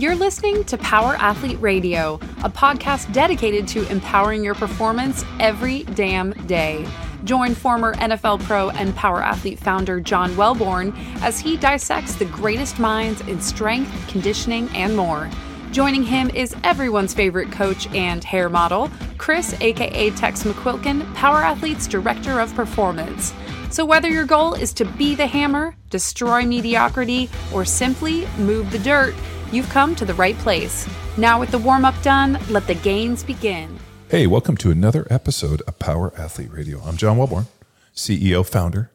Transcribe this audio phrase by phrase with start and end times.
[0.00, 6.30] You're listening to Power Athlete Radio, a podcast dedicated to empowering your performance every damn
[6.46, 6.88] day.
[7.24, 12.78] Join former NFL pro and Power Athlete founder John Welbourn as he dissects the greatest
[12.78, 15.28] minds in strength, conditioning, and more.
[15.70, 21.86] Joining him is everyone's favorite coach and hair model, Chris, aka Tex McQuilkin, Power Athlete's
[21.86, 23.34] Director of Performance.
[23.68, 28.78] So, whether your goal is to be the hammer, destroy mediocrity, or simply move the
[28.78, 29.14] dirt,
[29.52, 30.88] you've come to the right place.
[31.16, 33.78] Now, with the warm up done, let the gains begin.
[34.08, 36.80] Hey, welcome to another episode of Power Athlete Radio.
[36.80, 37.46] I'm John Welbourn,
[37.94, 38.90] CEO, founder,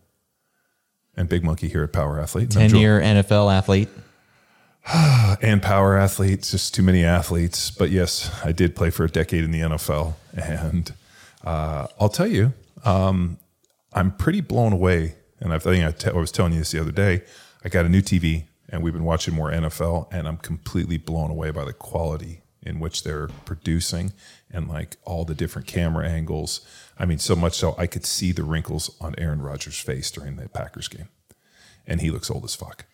[1.15, 2.51] and big monkey here at Power Athlete.
[2.51, 3.89] 10 year NFL athlete.
[5.41, 7.71] and power athletes, just too many athletes.
[7.71, 10.93] But yes, I did play for a decade in the NFL, and
[11.43, 13.37] uh, I'll tell you, um,
[13.93, 15.15] I'm pretty blown away.
[15.39, 17.23] And I think I, te- I was telling you this the other day.
[17.63, 18.43] I got a new TV,
[18.75, 22.81] and we've been watching more NFL, and I'm completely blown away by the quality in
[22.81, 24.11] which they're producing
[24.51, 26.59] and like all the different camera angles.
[26.99, 30.35] I mean, so much so I could see the wrinkles on Aaron Rodgers' face during
[30.35, 31.07] the Packers game,
[31.87, 32.85] and he looks old as fuck.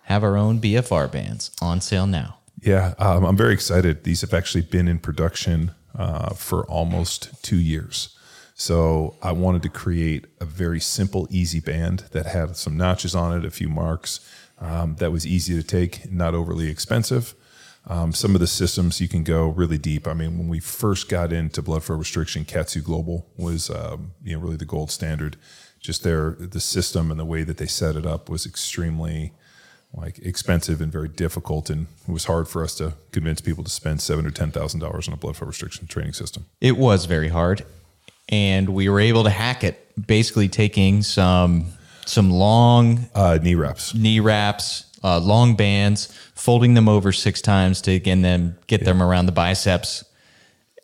[0.05, 2.37] have our own BFR bands on sale now.
[2.63, 2.95] yeah.
[2.99, 4.05] Um, I'm very excited.
[4.05, 8.17] These have actually been in production uh, for almost two years.
[8.63, 13.37] So I wanted to create a very simple, easy band that had some notches on
[13.37, 14.21] it, a few marks,
[14.61, 17.35] um, that was easy to take, not overly expensive.
[17.89, 20.07] Um, some of the systems you can go really deep.
[20.07, 24.37] I mean, when we first got into blood flow restriction, KAATSU Global was um, you
[24.37, 25.37] know really the gold standard.
[25.81, 29.33] Just their the system and the way that they set it up was extremely
[29.93, 33.71] like expensive and very difficult, and it was hard for us to convince people to
[33.71, 36.47] spend seven or ten thousand dollars on a blood flow restriction training system.
[36.61, 37.65] It was very hard,
[38.33, 41.67] and we were able to hack it, basically taking some
[42.07, 47.81] some long Uh, knee wraps, knee wraps, uh, long bands, folding them over six times
[47.83, 50.05] to again them get them around the biceps.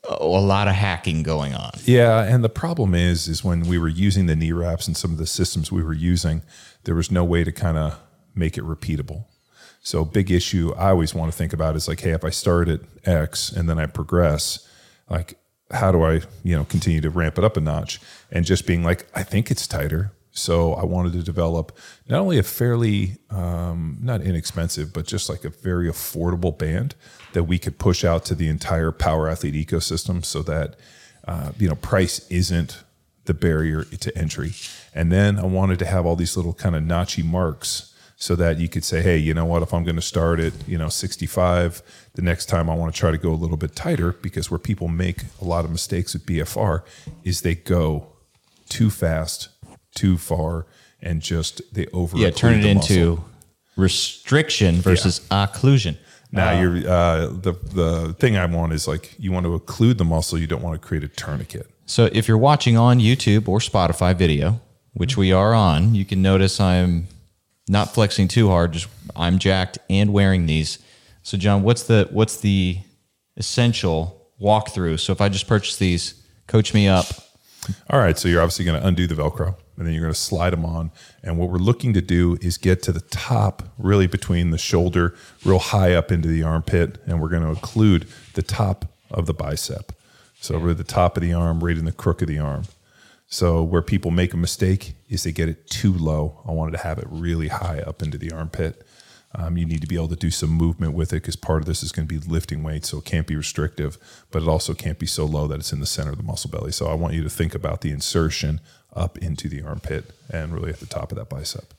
[0.09, 1.73] A lot of hacking going on.
[1.85, 5.13] Yeah, and the problem is, is when we were using the knee wraps and some
[5.13, 6.43] of the systems we were using,
[6.85, 7.99] there was no way to kind of
[8.35, 9.25] make it repeatable.
[9.83, 12.69] So, big issue I always want to think about is like, hey, if I start
[12.69, 14.67] at X and then I progress,
[15.11, 15.38] like,
[15.71, 18.01] how do I, you know, continue to ramp it up a notch?
[18.31, 20.13] And just being like, I think it's tighter.
[20.31, 21.77] So I wanted to develop
[22.09, 26.95] not only a fairly, um, not inexpensive, but just like a very affordable band
[27.33, 30.77] that we could push out to the entire power athlete ecosystem so that,
[31.27, 32.85] uh, you know, price isn't
[33.25, 34.53] the barrier to entry.
[34.95, 37.88] And then I wanted to have all these little kind of notchy marks
[38.21, 40.53] so that you could say, hey, you know what, if I'm going to start at,
[40.69, 41.83] you know, 65,
[42.15, 44.59] the next time I want to try to go a little bit tighter because where
[44.59, 46.83] people make a lot of mistakes with BFR
[47.23, 48.09] is they go
[48.69, 49.51] too fast,
[49.95, 50.67] too far,
[51.01, 53.25] and just they over Yeah, turn it into muscle.
[53.77, 55.97] restriction versus occlusion.
[56.33, 60.05] Now you're uh, the the thing I want is like you want to occlude the
[60.05, 61.71] muscle, you don't want to create a tourniquet.
[61.87, 64.61] So if you're watching on YouTube or Spotify video,
[64.93, 67.07] which we are on, you can notice I'm
[67.69, 68.73] not flexing too hard.
[68.73, 70.79] Just I'm jacked and wearing these.
[71.23, 72.79] So John, what's the what's the
[73.37, 75.01] essential walkthrough?
[75.01, 77.07] So if I just purchase these, coach me up.
[77.91, 80.19] All right, so you're obviously going to undo the Velcro and then you're going to
[80.19, 80.91] slide them on.
[81.23, 85.15] And what we're looking to do is get to the top, really between the shoulder,
[85.45, 89.35] real high up into the armpit, and we're going to occlude the top of the
[89.35, 89.93] bicep.
[90.41, 92.65] So over the top of the arm, right in the crook of the arm.
[93.31, 96.43] So where people make a mistake is they get it too low.
[96.49, 98.87] I wanted to have it really high up into the armpit.
[99.35, 101.67] Um, you need to be able to do some movement with it because part of
[101.67, 103.99] this is going to be lifting weights, so it can't be restrictive,
[104.31, 106.51] but it also can't be so low that it's in the center of the muscle
[106.51, 106.73] belly.
[106.73, 108.63] So I want you to think about the insertion
[108.97, 111.75] up into the armpit and really at the top of that bicep.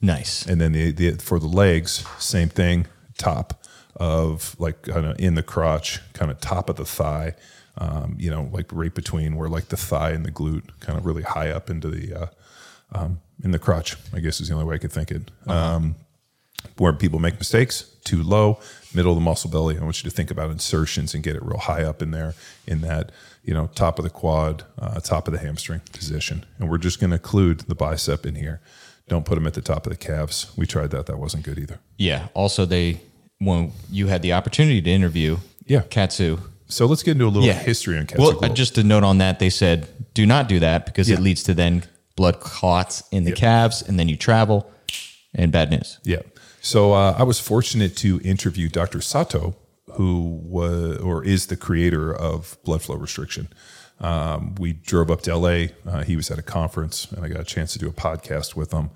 [0.00, 0.46] Nice.
[0.46, 2.86] And then the, the for the legs, same thing,
[3.18, 3.62] top
[3.96, 7.34] of like kind of in the crotch, kind of top of the thigh,
[7.78, 11.06] um, you know, like right between where like the thigh and the glute, kind of
[11.06, 12.26] really high up into the uh,
[12.92, 13.96] um, in the crotch.
[14.12, 15.30] I guess is the only way I could think it.
[15.46, 15.94] Um,
[16.76, 18.58] where people make mistakes, too low,
[18.94, 19.78] middle of the muscle belly.
[19.78, 22.34] I want you to think about insertions and get it real high up in there
[22.66, 23.12] in that,
[23.42, 26.44] you know, top of the quad, uh, top of the hamstring position.
[26.58, 28.60] And we're just going to include the bicep in here.
[29.08, 30.52] Don't put them at the top of the calves.
[30.54, 31.06] We tried that.
[31.06, 31.78] That wasn't good either.
[31.96, 32.28] Yeah.
[32.34, 33.00] Also, they
[33.38, 35.80] when you had the opportunity to interview, Yeah.
[35.80, 36.40] KAATSU.
[36.70, 39.18] So let's get into a little Yeah, history on Well, uh, just a note on
[39.18, 39.38] that.
[39.38, 41.20] They said do not do that because it Yeah.
[41.20, 41.84] leads to then
[42.16, 44.70] blood clots in the calves, and then you travel,
[45.34, 45.98] and bad news.
[46.04, 46.18] Yeah.
[46.60, 49.00] So uh, I was fortunate to interview Dr.
[49.00, 49.56] Sato,
[49.92, 53.48] who was or is the creator of blood flow restriction.
[54.00, 55.68] Um, we drove up to LA.
[55.86, 58.54] Uh, he was at a conference, and I got a chance to do a podcast
[58.56, 58.90] with him.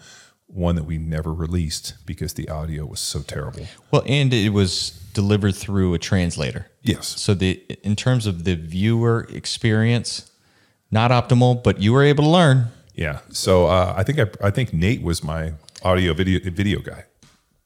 [0.55, 3.67] One that we never released because the audio was so terrible.
[3.91, 6.69] Well, and it was delivered through a translator.
[6.83, 7.21] Yes.
[7.21, 10.31] So the in terms of the viewer experience,
[10.93, 12.69] not optimal, but you were able to learn.
[12.95, 13.19] Yeah.
[13.31, 17.05] So uh, I think I, I think Nate was my audio video video guy.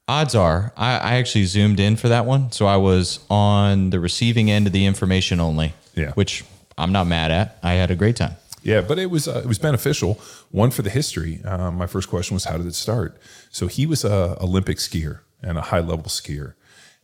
[0.09, 4.01] Odds are, I, I actually zoomed in for that one, so I was on the
[4.01, 5.75] receiving end of the information only.
[5.95, 6.13] Yeah.
[6.13, 6.43] Which
[6.79, 7.59] I'm not mad at.
[7.63, 8.37] I had a great time.
[8.63, 10.19] Yeah, but it was uh, it was beneficial.
[10.51, 11.41] One for the history.
[11.45, 13.19] Um, my first question was, how did it start?
[13.51, 16.55] So he was a Olympic skier and a high level skier,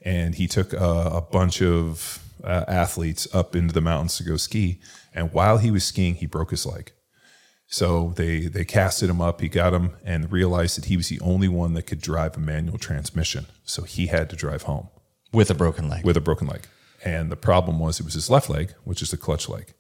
[0.03, 4.37] and he took uh, a bunch of uh, athletes up into the mountains to go
[4.37, 4.81] ski.
[5.15, 6.93] And while he was skiing, he broke his leg.
[7.67, 9.41] So they they casted him up.
[9.41, 12.41] He got him and realized that he was the only one that could drive a
[12.41, 13.47] manual transmission.
[13.65, 14.89] So he had to drive home
[15.33, 16.05] With a broken leg.
[16.05, 16.67] with a broken leg.
[17.05, 19.73] And the problem was it was his left leg, which is the clutch leg.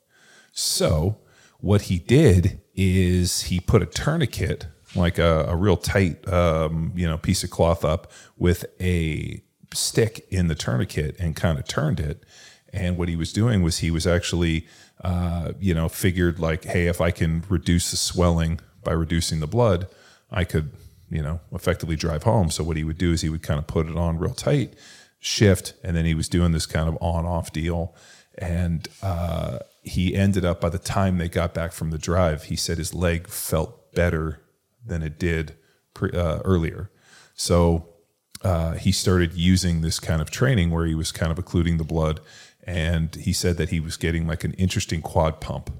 [0.52, 1.18] So
[1.64, 7.06] what he did is he put a tourniquet, like a, a real tight, um, you
[7.08, 12.00] know, piece of cloth up with a stick in the tourniquet and kind of turned
[12.00, 12.22] it.
[12.70, 14.66] And what he was doing was he was actually,
[15.02, 19.46] uh, you know, figured like, hey, if I can reduce the swelling by reducing the
[19.46, 19.86] blood,
[20.30, 20.70] I could,
[21.08, 22.50] you know, effectively drive home.
[22.50, 24.74] So what he would do is he would kind of put it on real tight,
[25.18, 27.94] shift, and then he was doing this kind of on-off deal.
[28.36, 32.56] And uh, he ended up by the time they got back from the drive, he
[32.56, 34.40] said his leg felt better
[34.84, 35.54] than it did
[35.92, 36.90] pre, uh, earlier.
[37.34, 37.88] So
[38.42, 41.84] uh, he started using this kind of training where he was kind of occluding the
[41.84, 42.20] blood.
[42.66, 45.70] And he said that he was getting like an interesting quad pump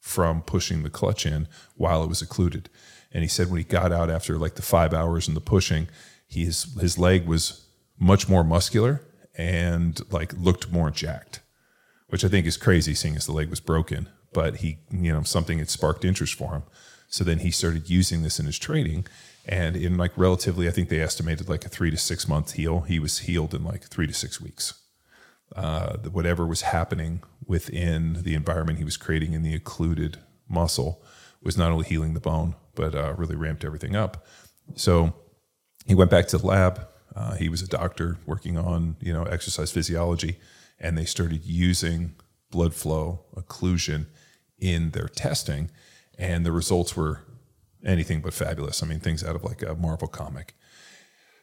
[0.00, 2.68] from pushing the clutch in while it was occluded.
[3.10, 5.88] And he said when he got out after like the five hours and the pushing,
[6.26, 7.66] his, his leg was
[7.98, 9.02] much more muscular
[9.36, 11.40] and like looked more jacked,
[12.14, 14.08] which I think is crazy seeing as the leg was broken.
[14.32, 16.62] But he, you know, something had sparked interest for him.
[17.08, 19.08] So then he started using this in his training.
[19.46, 22.82] And in like relatively, I think they estimated like a three to six month heal.
[22.82, 24.74] He was healed in like three to six weeks.
[25.56, 30.18] Uh, whatever was happening within the environment he was creating in the occluded
[30.48, 31.02] muscle
[31.42, 34.24] was not only healing the bone, but uh, really ramped everything up.
[34.76, 35.14] So
[35.84, 36.86] he went back to the lab.
[37.16, 40.38] Uh, he was a doctor working on you know exercise physiology,
[40.84, 42.14] and they started using
[42.50, 44.06] blood flow occlusion
[44.58, 45.70] in their testing,
[46.18, 47.20] and the results were
[47.84, 48.82] anything but fabulous.
[48.82, 50.54] I mean, things out of like a Marvel comic.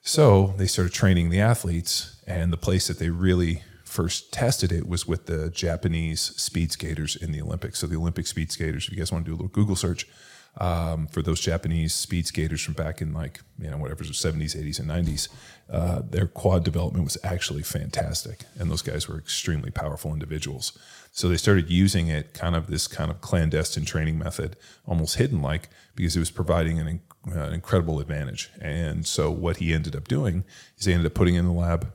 [0.04, 4.88] So they started training the athletes, and the place that they really first tested it
[4.88, 7.80] was with the Japanese speed skaters in the Olympics.
[7.80, 10.08] So the Olympic speed skaters, if you guys want to do a little Google search
[10.57, 14.56] um, for those Japanese speed skaters from back in like you know whatever the seventies,
[14.56, 15.30] eighties, and nineties,
[15.69, 20.77] uh, their quad development was actually fantastic, and those guys were extremely powerful individuals.
[21.13, 24.56] So they started using it kind of this kind of clandestine training method,
[24.86, 28.50] almost hidden like, because it was providing an, uh, an incredible advantage.
[28.62, 30.46] And so what he ended up doing
[30.77, 31.91] is they ended up putting in the lab,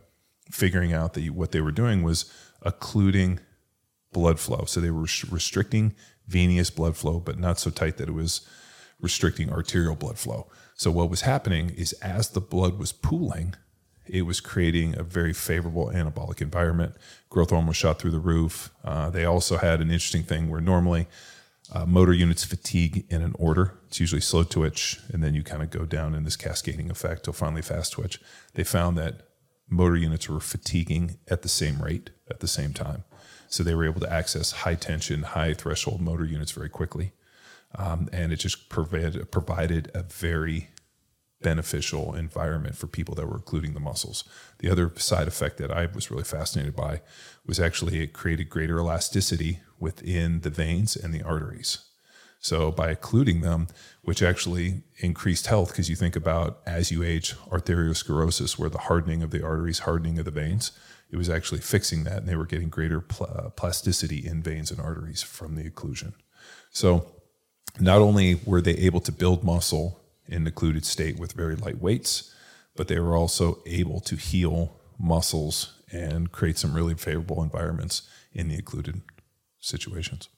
[0.51, 3.41] figuring out that what they were doing was occluding
[4.13, 4.65] blood flow.
[4.67, 5.95] So they were restricting
[6.27, 8.47] venous blood flow, but not so tight that it was
[9.01, 10.49] restricting arterial blood flow.
[10.75, 13.55] So what was happening is as the blood was pooling,
[14.07, 16.95] it was creating a very favorable anabolic environment.
[17.29, 18.71] Growth hormone was shot through the roof.
[18.85, 21.07] Uh, they also had an interesting thing where normally
[21.73, 23.75] uh, motor units fatigue in an order.
[23.89, 27.25] It's usually slow twitch, and then you kind of go down in this cascading effect
[27.25, 28.21] till finally fast twitch.
[28.55, 29.23] They found that
[29.69, 33.05] motor units were fatiguing at the same rate at the same time.
[33.57, 37.13] So they were able to access high tension, high threshold motor units very quickly.
[37.75, 40.69] Um, and it just provided, provided a very
[41.41, 44.25] beneficial environment for people that were occluding the muscles.
[44.59, 47.01] The other side effect that I was really fascinated by
[47.47, 51.79] was actually it created greater elasticity within the veins and the arteries.
[52.39, 53.69] So by occluding them,
[54.03, 59.23] which actually increased health, because you think about as you age, arteriosclerosis, where the hardening
[59.23, 60.73] of the arteries, hardening of the veins,
[61.11, 64.71] it was actually fixing that, and they were getting greater pl- uh, plasticity in veins
[64.71, 66.15] and arteries from the occlusion.
[66.71, 67.07] So
[67.79, 71.81] not only were they able to build muscle in the occluded state with very light
[71.81, 72.35] weights,
[72.75, 78.49] but they were also able to heal muscles and create some really favorable environments in
[78.49, 79.03] the occluded
[79.61, 80.29] situations.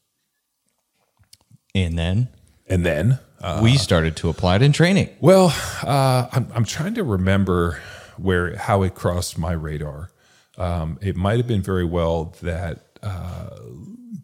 [1.75, 2.29] And then
[2.69, 3.19] And then,
[3.63, 5.09] we started to apply it in training.
[5.21, 7.81] well, uh, I'm, I'm trying to remember
[8.17, 10.11] where how it crossed my radar.
[10.59, 13.51] Um, it might have been very well that uh,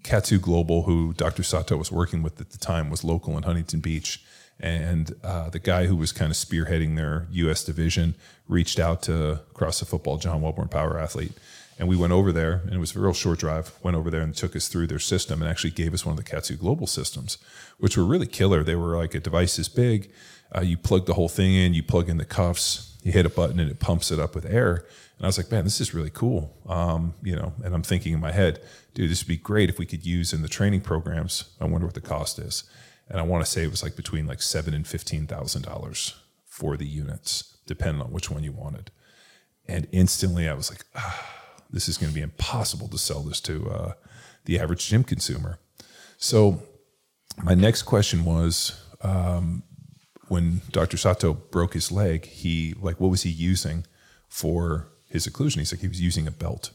[0.03, 1.43] KAATSU Global, who Dr.
[1.43, 4.23] Sato was working with at the time, was local in Huntington Beach.
[4.61, 7.65] And uh, the guy who was kind of spearheading their U.S.
[7.65, 8.15] division
[8.49, 11.33] reached out to CrossFit Football, John Welbourn, power athlete.
[11.79, 13.73] And we went over there, and it was a real short drive.
[13.83, 16.25] Went over there and took us through their system and actually gave us one of
[16.25, 17.39] the KAATSU Global systems,
[17.79, 18.63] which were really killer.
[18.63, 20.11] They were like a device this big.
[20.55, 23.29] Uh, you plug the whole thing in, you plug in the cuffs, you hit a
[23.29, 24.87] button, and it pumps it up with air.
[25.17, 26.57] And I was like, man, this is really cool.
[26.67, 28.61] Um, you know, and I'm thinking in my head,
[28.95, 31.45] dude, this would be great if we could use in the training programs.
[31.61, 32.65] I wonder what the cost is.
[33.09, 36.15] And I want to say it was like between like seven and fifteen thousand dollars
[36.47, 38.91] for the units, depending on which one you wanted.
[39.69, 41.27] And instantly, I was like, ah,
[41.71, 43.93] this is going to be impossible to sell this to uh,
[44.47, 45.59] the average gym consumer.
[46.17, 46.63] So,
[47.43, 49.63] my next question was, um,
[50.29, 50.97] when Dr.
[50.97, 53.85] Sato broke his leg, he like what was he using
[54.29, 55.59] for his occlusion?
[55.59, 56.71] He's like he was using a belt,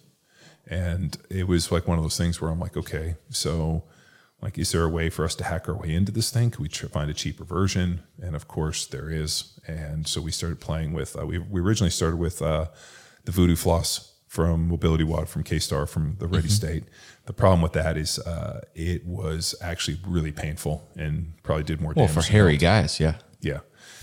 [0.68, 3.84] and it was like one of those things where I'm like, okay, so
[4.42, 6.50] like, is there a way for us to hack our way into this thing?
[6.52, 8.04] Can we tr- find a cheaper version?
[8.22, 9.60] And of course, there is.
[9.68, 11.18] And so we started playing with.
[11.20, 12.68] Uh, we we originally started with uh,
[13.26, 16.84] the Voodoo Floss from MobilityWOD from K-Starr from the Ready State.
[17.26, 21.94] The problem with that is uh, it was actually really painful and probably did more
[21.96, 22.14] Well, damage.
[22.14, 23.16] for than hairy guys, yeah.
[23.40, 23.60] Yeah.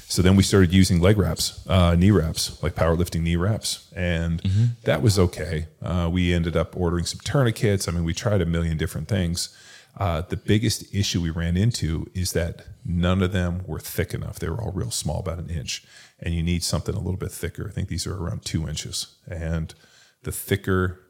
[0.09, 4.41] So then we started using leg wraps, uh, knee wraps, like powerlifting knee wraps, and
[4.85, 5.67] that was okay.
[5.83, 7.89] Uh, we ended up ordering some tourniquets.
[7.89, 9.55] I mean, we tried a million different things.
[9.97, 14.39] Uh, the biggest issue we ran into is that none of them were thick enough.
[14.39, 15.85] They were all real small, about an inch,
[16.21, 17.67] and you need something a little bit thicker.
[17.69, 19.75] I think these are around two inches, and
[20.23, 21.01] the thicker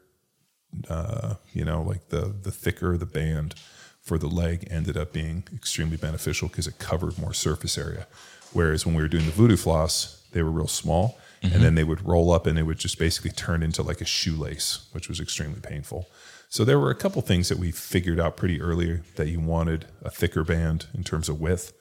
[0.89, 3.55] uh, you know, like the the thicker the band
[4.07, 8.07] for the leg ended up being extremely beneficial because it covered more surface area.
[8.53, 11.61] Whereas when we were doing the voodoo floss, they were real small, and mm-hmm.
[11.61, 14.87] then they would roll up and it would just basically turn into like a shoelace,
[14.93, 16.07] which was extremely painful.
[16.47, 19.85] So there were a couple things that we figured out pretty early that you wanted
[20.01, 21.73] a thicker band in terms of width,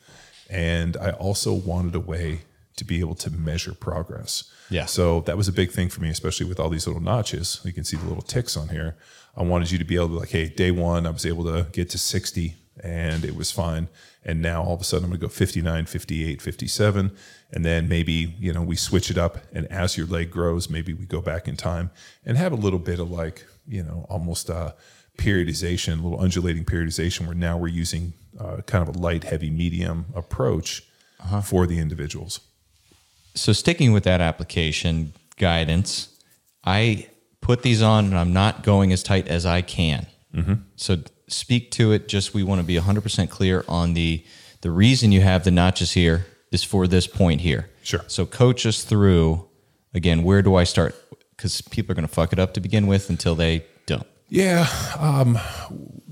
[0.50, 2.40] and I also wanted a way
[2.76, 4.44] to be able to measure progress.
[4.70, 4.86] Yeah.
[4.86, 7.60] So that was a big thing for me, especially with all these little notches.
[7.64, 8.96] You can see the little ticks on here.
[9.36, 11.44] I wanted you to be able to be like, hey, day one, I was able
[11.44, 13.88] to get to 60 and it was fine.
[14.24, 17.16] And now all of a sudden I'm gonna go 59, 58, 57.
[17.52, 20.92] And then maybe, you know, we switch it up and as your leg grows, maybe
[20.92, 21.90] we go back in time
[22.24, 24.72] and have a little bit of like, you know, almost uh
[25.16, 29.50] periodization, a little undulating periodization where now we're using uh, kind of a light, heavy,
[29.50, 30.82] medium approach
[31.42, 32.40] for the individuals.
[33.36, 36.08] So sticking with that application guidance,
[36.64, 37.08] I
[37.40, 40.06] put these on and I'm not going as tight as I can.
[40.34, 40.54] Mm-hmm.
[40.76, 42.08] So speak to it.
[42.08, 44.24] Just we want to be 100% clear on the
[44.62, 47.70] the reason you have the notches here is for this point here.
[47.82, 48.00] Sure.
[48.08, 49.46] So coach us through
[49.94, 50.22] again.
[50.22, 50.94] Where do I start?
[51.36, 54.06] Because people are going to fuck it up to begin with until they don't.
[54.28, 54.66] Yeah,
[54.98, 55.38] um,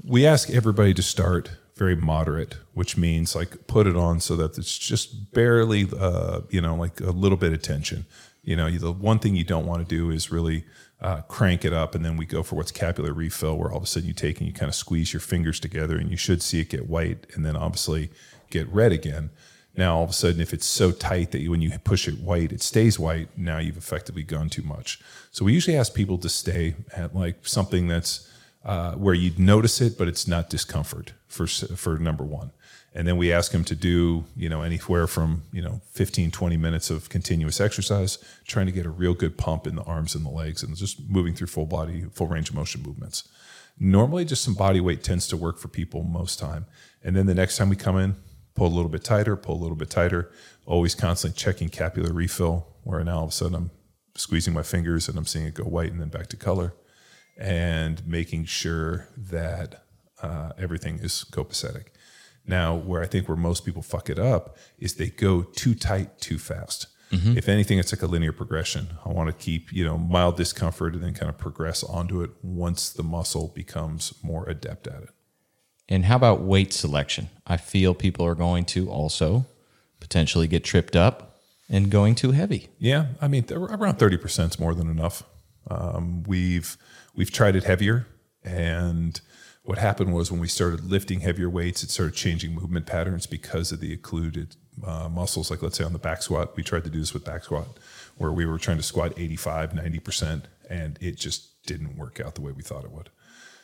[0.05, 4.57] we ask everybody to start very moderate, which means like put it on so that
[4.59, 8.07] it's just barely, uh, you know, like a little bit of tension.
[8.43, 10.65] You know, the one thing you don't want to do is really
[11.01, 13.83] uh, crank it up, and then we go for what's capillary refill, where all of
[13.83, 16.43] a sudden you take and you kind of squeeze your fingers together, and you should
[16.43, 18.11] see it get white, and then obviously
[18.51, 19.31] get red again.
[19.77, 22.21] Now, all of a sudden, if it's so tight that you, when you push it
[22.21, 25.01] white, it stays white, now you've effectively gone too much.
[25.33, 28.31] So we usually ask people to stay at like something that's
[28.65, 32.51] uh, where you'd notice it, but it's not discomfort for for number one.
[32.97, 36.57] And then we ask them to do, you know, anywhere from, you know, 15, 20
[36.57, 40.25] minutes of continuous exercise, trying to get a real good pump in the arms and
[40.25, 43.29] the legs and just moving through full body, full range of motion movements.
[43.81, 46.67] Normally, just some body weight tends to work for people most time.
[47.03, 48.15] And then the next time we come in,
[48.55, 50.31] pull a little bit tighter, pull a little bit tighter,
[50.65, 53.71] always constantly checking capillary refill, where now all of a sudden I'm
[54.15, 56.75] squeezing my fingers and I'm seeing it go white and then back to color,
[57.37, 59.85] and making sure that
[60.23, 61.87] uh, everything is copacetic.
[62.47, 66.21] Now, where I think where most people fuck it up is they go too tight
[66.21, 66.89] too fast.
[67.37, 68.89] If anything, it's like a linear progression.
[69.05, 72.31] I want to keep, you know, mild discomfort and then kind of progress onto it
[72.43, 75.11] once the muscle becomes more adept at it.
[75.89, 77.31] And how about weight selection?
[77.47, 79.47] I feel people are going to also
[80.01, 81.39] potentially get tripped up
[81.69, 82.71] and going too heavy.
[82.81, 85.23] Yeah, I mean, around thirty percent is more than enough.
[85.71, 86.77] Um, we've
[87.15, 88.07] we've tried it heavier,
[88.43, 89.21] and
[89.63, 93.73] what happened was when we started lifting heavier weights, it started changing movement patterns because
[93.73, 94.57] of the occluded
[94.87, 97.25] uh, muscles, like let's say on the back squat, we tried to do this with
[97.25, 97.69] back squat,
[98.17, 102.43] where we were trying to squat 85, 90%, and it just didn't work out the
[102.43, 103.09] way we thought it would.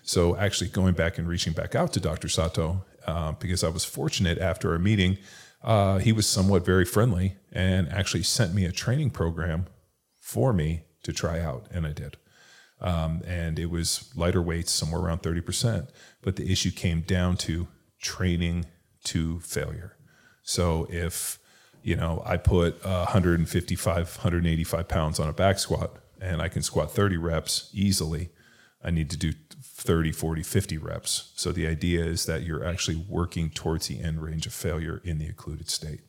[0.03, 2.29] So actually going back and reaching back out to Dr.
[2.29, 5.19] Sato, uh, because I was fortunate after our meeting,
[5.63, 9.67] uh, he was somewhat very friendly and actually sent me a training program
[10.19, 12.17] for me to try out, and I did.
[12.81, 15.89] Um, and it was lighter weights, somewhere around 30%.
[16.23, 17.69] But the issue came down to
[18.01, 18.67] training
[19.05, 19.97] to failure.
[20.43, 21.39] So if,
[21.83, 26.63] you know, I put uh, 155, 185 pounds on a back squat and I can
[26.63, 28.31] squat 30 reps easily,
[28.83, 29.33] I need to do
[29.63, 31.33] 30, 40, 50 reps.
[31.37, 35.19] So the idea is that you're actually working towards the end range of failure in
[35.19, 36.01] the occluded state.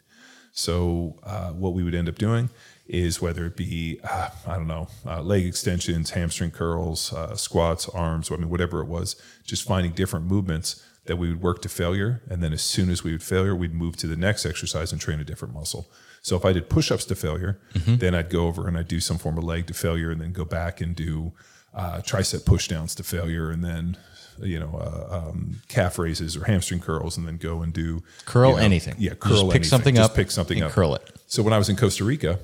[0.52, 2.50] So uh, what we would end up doing
[2.88, 7.88] is whether it be uh, I don't know uh, leg extensions, hamstring curls, uh, squats,
[7.90, 9.16] arms, I mean whatever it was,
[9.46, 13.04] just finding different movements that we would work to failure, and then as soon as
[13.04, 15.90] we would failure, we'd move to the next exercise and train a different muscle.
[16.22, 17.96] So if I did push-ups to failure, mm-hmm.
[17.96, 20.32] then I'd go over and I'd do some form of leg to failure, and then
[20.32, 21.34] go back and do
[21.74, 23.98] uh, tricep pushdowns to failure, and then
[24.40, 28.52] you know, uh, um, calf raises or hamstring curls, and then go and do curl
[28.52, 28.96] you know, anything.
[28.98, 29.64] Yeah, curl Just pick anything.
[29.64, 31.10] something Just up, pick something and up, curl it.
[31.28, 32.40] So when I was in Costa Rica,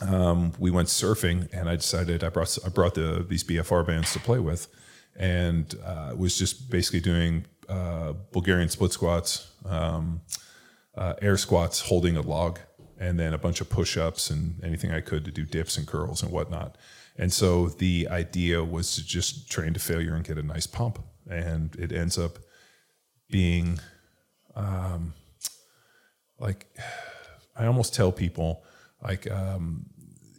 [0.00, 4.12] um, we went surfing, and I decided I brought I brought the these BFR bands
[4.12, 4.68] to play with,
[5.16, 10.20] and uh, was just basically doing uh, Bulgarian split squats, um,
[10.96, 12.58] uh, air squats, holding a log,
[12.98, 15.86] and then a bunch of push ups and anything I could to do dips and
[15.86, 16.76] curls and whatnot.
[17.16, 20.98] And so the idea was to just train to failure and get a nice pump,
[21.30, 22.38] and it ends up
[23.30, 23.78] being
[24.54, 25.14] um,
[26.38, 26.66] like
[27.56, 28.64] I almost tell people
[29.00, 29.86] like um,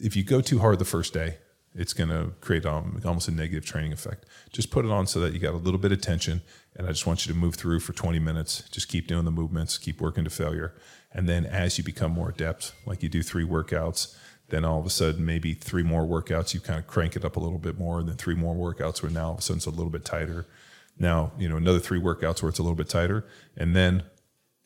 [0.00, 1.38] if you go too hard the first day,
[1.74, 4.26] it's going to create um, almost a negative training effect.
[4.52, 6.42] Just put it on so that you got a little bit of tension,
[6.74, 8.68] and I just want you to move through for 20 minutes.
[8.70, 10.74] Just keep doing the movements, keep working to failure,
[11.12, 14.16] and then as you become more adept, like you do three workouts,
[14.48, 17.36] then all of a sudden maybe three more workouts, you kind of crank it up
[17.36, 19.58] a little bit more, and then three more workouts where now all of a sudden
[19.58, 20.46] it's a little bit tighter.
[20.98, 23.26] Now you know another three workouts where it's a little bit tighter,
[23.56, 24.04] and then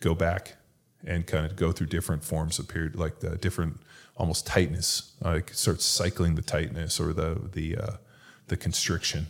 [0.01, 0.57] go back
[1.05, 3.81] and kind of go through different forms of period, like the different
[4.17, 7.97] almost tightness, like start cycling the tightness or the the uh,
[8.49, 9.29] the constriction,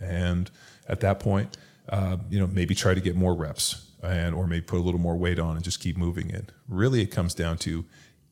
[0.00, 0.50] and
[0.88, 1.56] at that point,
[1.88, 5.00] uh, you know maybe try to get more reps and or maybe put a little
[5.00, 6.52] more weight on and just keep moving it.
[6.68, 7.84] Really, it comes down to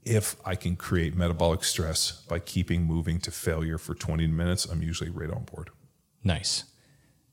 [0.05, 4.83] if I can create metabolic stress by keeping moving to failure for 20 minutes, I'm
[4.83, 5.71] usually right on board.
[6.25, 6.65] Nice.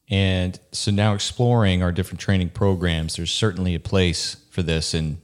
[0.09, 5.21] And so now exploring our different training programs, there's certainly a place for this in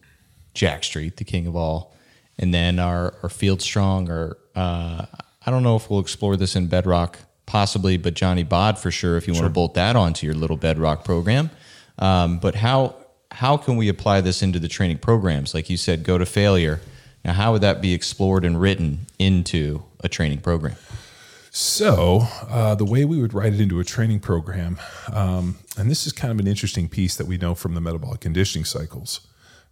[0.54, 1.96] Jacked Street, the king of all.
[2.38, 5.06] And then our, our Field Strong, or uh,
[5.46, 9.18] I don't know if we'll explore this in Bedrock, possibly, but Johnny Bod for sure,
[9.18, 9.44] if you sure.
[9.44, 11.50] want to bolt that onto your little Bedrock program.
[11.98, 12.96] Um, but how
[13.32, 15.54] how can we apply this into the training programs?
[15.54, 16.80] Like you said, go to failure.
[17.26, 20.76] Now, how would that be explored and written into a training program?
[21.52, 24.80] So, uh, the way we would write it into a training program,
[25.12, 28.22] um, and this is kind of an interesting piece that we know from the metabolic
[28.22, 29.28] conditioning cycles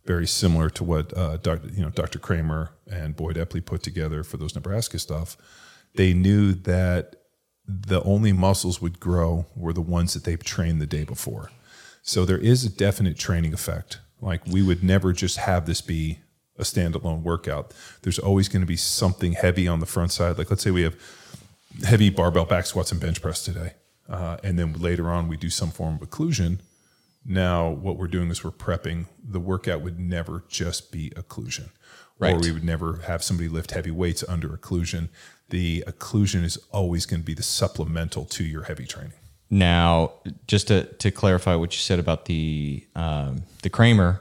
[0.06, 1.70] very similar to what uh, Dr.
[1.70, 2.20] You know Dr.
[2.20, 5.38] Kraemer and Boyd Epley put together for those Nebraska stuff.
[5.96, 7.16] They knew that
[7.66, 11.52] the only muscles would grow were the ones that they've trained the day before.
[12.02, 14.00] So there is a definite training effect.
[14.20, 16.20] Like we would never just have this be
[16.58, 17.74] a standalone workout.
[18.02, 20.38] There's always going to be something heavy on the front side.
[20.38, 20.96] Like let's say we have
[21.84, 23.74] heavy barbell back squats and bench press today,
[24.08, 26.60] uh, and then later on we do some form of occlusion
[27.26, 29.06] now, what we're doing is we're prepping.
[29.24, 31.70] The workout would never just be occlusion,
[32.20, 32.36] right.
[32.36, 35.10] or we would never have somebody lift heavy weights under occlusion.
[35.50, 39.14] The occlusion is always going to be the supplemental to your heavy training.
[39.50, 40.14] Now,
[40.48, 44.20] just to, to clarify what you said about the um, the Kraemer,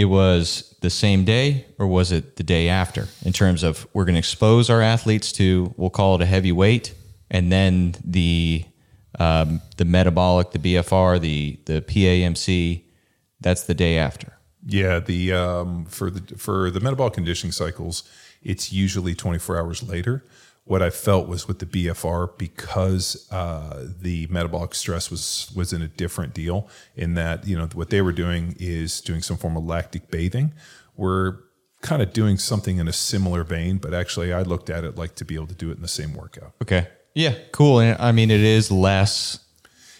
[0.00, 3.06] it was the same day or was it the day after?
[3.22, 6.52] In terms of we're going to expose our athletes to, we'll call it a heavy
[6.52, 6.94] weight,
[7.30, 8.64] and then the
[9.18, 12.82] um, the metabolic, the BFR, the the PAMC,
[13.42, 14.32] that's the day after.
[14.64, 18.02] Yeah, the um, for the for the metabolic conditioning cycles,
[18.42, 20.24] it's usually 24 hours later.
[20.70, 25.82] What I felt was with the BFR because uh, the metabolic stress was was in
[25.82, 26.68] a different deal.
[26.94, 30.52] In that you know what they were doing is doing some form of lactic bathing.
[30.96, 31.38] We're
[31.82, 35.16] kind of doing something in a similar vein, but actually I looked at it like
[35.16, 36.52] to be able to do it in the same workout.
[36.62, 36.86] Okay.
[37.16, 37.80] Yeah, cool.
[37.80, 39.40] And I mean, it is less.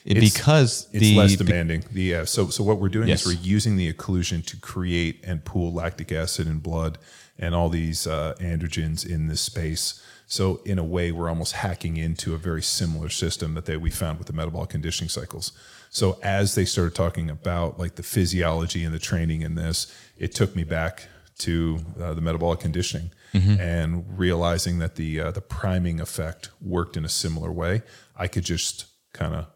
[0.04, 1.84] It- It's- because it's the less demanding.
[1.92, 2.24] The, yeah.
[2.24, 3.22] So so what we're doing Yes.
[3.26, 6.98] is we're using the occlusion to create and pool lactic acid in blood
[7.38, 10.00] and all these uh, androgens in this space.
[10.26, 13.90] So in a way, we're almost hacking into a very similar system that they we
[13.90, 15.52] found with the metabolic conditioning cycles.
[15.90, 19.86] So as they started talking about like the physiology and the training in this,
[20.16, 21.08] it took me back
[21.38, 27.04] to uh, the metabolic conditioning and realizing that the uh, the priming effect worked in
[27.04, 27.82] a similar way.
[28.16, 29.46] I could just kind of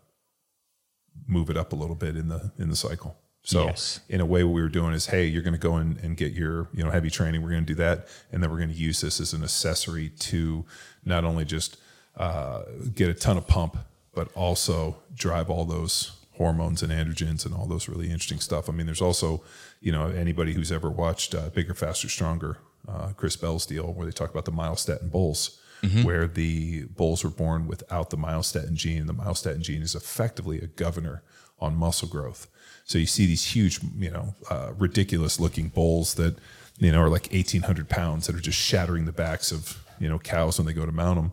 [1.26, 3.16] move it up a little bit in the in the cycle.
[3.46, 4.00] So Yes.
[4.08, 6.16] in a way, what we were doing is, hey, you're going to go in and
[6.16, 7.42] get your you know heavy training.
[7.42, 10.08] We're going to do that, and then we're going to use this as an accessory
[10.08, 10.64] to
[11.04, 11.76] not only just
[12.16, 12.62] uh,
[12.94, 13.76] get a ton of pump,
[14.14, 18.68] but also drive all those hormones and androgens and all those really interesting stuff.
[18.68, 19.42] I mean, there's also
[19.80, 22.56] you know anybody who's ever watched uh, Bigger, Faster, Stronger,
[22.88, 25.60] uh, Chris Bell's deal where they talk about the myostatin bulls.
[26.04, 30.58] Where the bulls were born without the myostatin gene, and the myostatin gene is effectively
[30.60, 31.22] a governor
[31.60, 32.46] on muscle growth.
[32.84, 36.36] So you see these huge, you know, uh, ridiculous looking bulls that,
[36.78, 40.18] you know, are like 1800 pounds that are just shattering the backs of, you know,
[40.18, 41.32] cows when they go to mount them.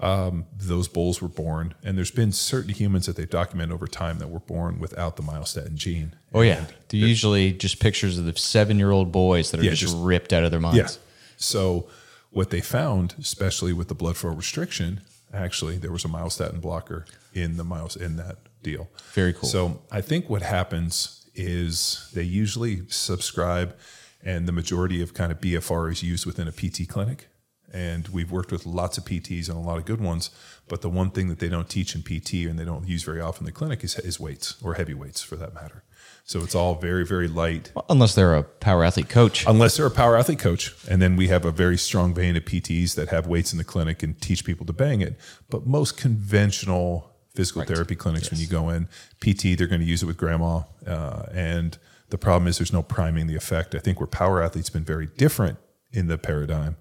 [0.00, 4.18] Um, those bulls were born, and there's been certain humans that they've documented over time
[4.20, 6.14] that were born without the myostatin gene.
[6.32, 9.96] Oh yeah, they're usually just pictures of the seven-year-old boys that are Yeah, just, just-
[9.98, 10.76] ripped out of their minds.
[10.78, 10.88] Yeah.
[11.36, 11.88] So
[12.30, 15.00] what they found, especially with the blood flow restriction,
[15.32, 18.88] actually there was a myostatin blocker in the myos in that deal.
[19.12, 19.48] Very cool.
[19.48, 23.76] So I think what happens is they usually subscribe,
[24.22, 27.28] and the majority of kind of BFR is used within a PT clinic.
[27.72, 30.30] And we've worked with lots of PTs and a lot of good ones.
[30.68, 33.20] But the one thing that they don't teach in PT and they don't use very
[33.20, 35.82] often in the clinic is, is weights or heavy weights for that matter.
[36.24, 39.46] So it's all very, very light Unless they're a power athlete coach.
[39.46, 40.74] unless they're a power athlete coach.
[40.88, 43.64] And then we have a very strong vein of PTs that have weights in the
[43.64, 45.18] clinic and teach people to bang it.
[45.48, 48.88] But most conventional physical therapy clinics, when you go in,
[49.20, 50.62] PT, they're going to use it with grandma.
[50.86, 51.78] Uh, and
[52.10, 53.74] the problem is there's no priming the effect.
[53.74, 55.58] I think where power athletes been very different
[55.92, 56.76] in the paradigm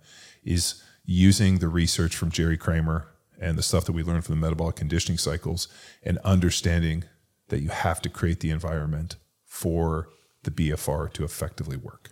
[0.47, 3.07] is using the research from Jerry Kramer
[3.39, 5.67] and the stuff that we learned from the metabolic conditioning cycles
[6.03, 7.03] and understanding
[7.49, 10.09] that you have to create the environment for
[10.43, 12.11] the BFR to effectively work.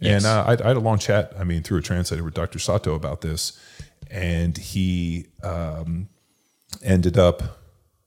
[0.00, 0.24] Yes.
[0.24, 2.58] And uh, I, I had a long chat, I mean, through a translator with Dr.
[2.58, 3.58] Sato about this.
[4.10, 6.08] And he um,
[6.82, 7.60] ended up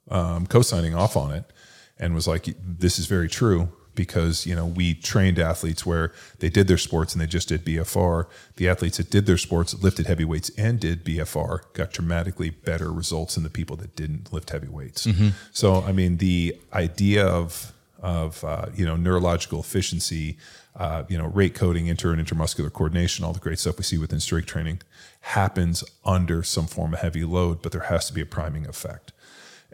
[0.10, 1.46] um, co signing off on it
[1.98, 6.50] and was like, this is very true because, you know, we trained athletes where they
[6.50, 8.28] did their sports and they just did BFR.
[8.58, 12.92] The athletes that did their sports, lifted heavy weights and did BFR, got dramatically better
[12.92, 15.08] results than the people that didn't lift heavy weights.
[15.52, 17.74] So, I mean, the idea of
[18.06, 20.38] of uh, you know neurological efficiency,
[20.76, 23.98] uh, you know rate coding, inter and intermuscular coordination, all the great stuff we see
[23.98, 24.82] within strength training
[25.22, 29.12] happens under some form of heavy load, but there has to be a priming effect.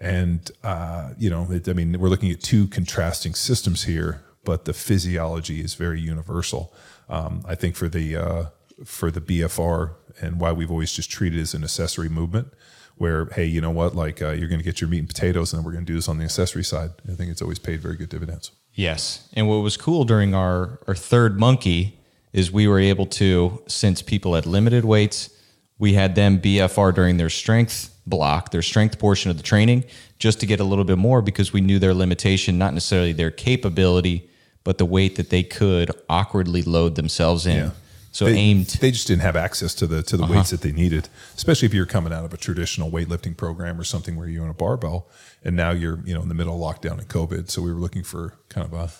[0.01, 4.65] And uh, you know, it, I mean, we're looking at two contrasting systems here, but
[4.65, 6.73] the physiology is very universal.
[7.07, 8.45] Um, I think for the uh,
[8.83, 12.51] for the BFR and why we've always just treated it as an accessory movement,
[12.95, 15.53] where hey, you know what, like uh, you're going to get your meat and potatoes,
[15.53, 16.89] and then we're going to do this on the accessory side.
[17.07, 18.51] I think it's always paid very good dividends.
[18.73, 19.29] Yes.
[19.33, 21.99] And what was cool during our, our third monkey
[22.33, 25.29] is we were able to, since people had limited weights,
[25.77, 29.83] we had them BFR during their strength block, their strength portion of the training,
[30.19, 33.31] just to get a little bit more because we knew their limitation, not necessarily their
[33.31, 34.29] capability,
[34.63, 37.71] but the weight that they could awkwardly load themselves in.
[38.13, 38.67] So they, aimed.
[38.67, 40.57] They just didn't have access to the to the weights uh-huh.
[40.57, 44.17] that they needed, especially if you're coming out of a traditional weightlifting program or something
[44.17, 45.07] where you're on a barbell,
[45.45, 47.49] and now you're you know in the middle of lockdown and COVID.
[47.49, 48.91] So we were looking for kind of a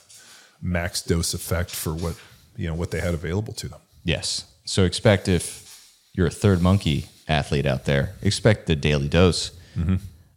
[0.62, 2.16] max dose effect for what
[2.56, 3.82] you know what they had available to them.
[4.06, 4.46] Yes.
[4.64, 9.52] So expect if you're a third monkey athlete out there, expect the daily dose.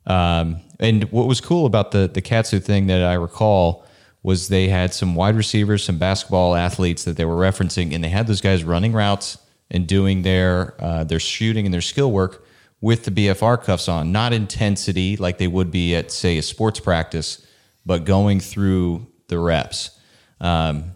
[0.07, 3.85] Um, and what was cool about the the KAATSU thing that I recall
[4.22, 8.09] was they had some wide receivers, some basketball athletes that they were referencing, and they
[8.09, 9.38] had those guys running routes
[9.70, 12.44] and doing their uh, their shooting and their skill work
[12.80, 16.80] with the BFR cuffs on, not intensity like they would be at say a sports
[16.80, 17.46] practice,
[17.87, 19.98] but going through the reps.
[20.40, 20.92] Um,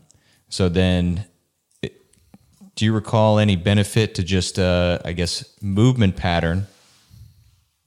[0.51, 1.25] so then
[2.79, 6.67] do you recall any benefit to just uh, i guess movement pattern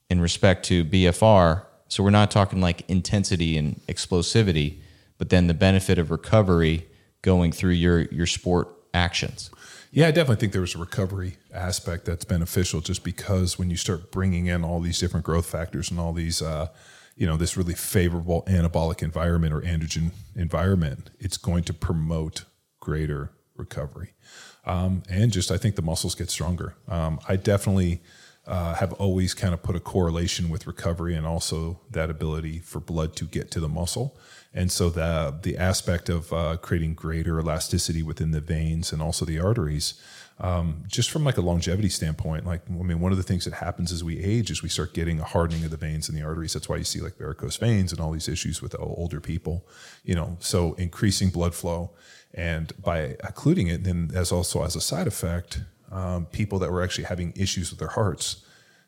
[0.09, 4.79] in respect to bfr so we're not talking like intensity and explosivity
[5.17, 6.85] but then the benefit of recovery
[7.21, 9.49] going through your your sport actions
[9.93, 13.75] Yeah, I definitely think there was a recovery aspect that's beneficial just because when you
[13.75, 16.67] start bringing in all these different growth factors and all these, uh,
[17.17, 22.45] you know, this really favorable anabolic environment or androgen environment, it's going to promote
[22.79, 24.13] greater recovery.
[24.65, 26.75] Um, and just, I think the muscles get stronger.
[26.87, 28.01] Um, I definitely
[28.47, 32.79] uh, have always kind of put a correlation with recovery and also that ability for
[32.79, 34.17] blood to get to the muscle.
[34.53, 39.23] And so the the aspect of uh, creating greater elasticity within the veins and also
[39.23, 39.93] the arteries,
[40.39, 43.53] um, just from like a longevity standpoint, like I mean, one of the things that
[43.53, 46.23] happens as we age is we start getting a hardening of the veins and the
[46.23, 46.53] arteries.
[46.53, 49.65] That's why you see like varicose veins and all these issues with older people.
[50.03, 51.91] You know, so increasing blood flow
[52.33, 56.83] and by occluding it, then as also as a side effect, um, people that were
[56.83, 58.45] actually having issues with their hearts.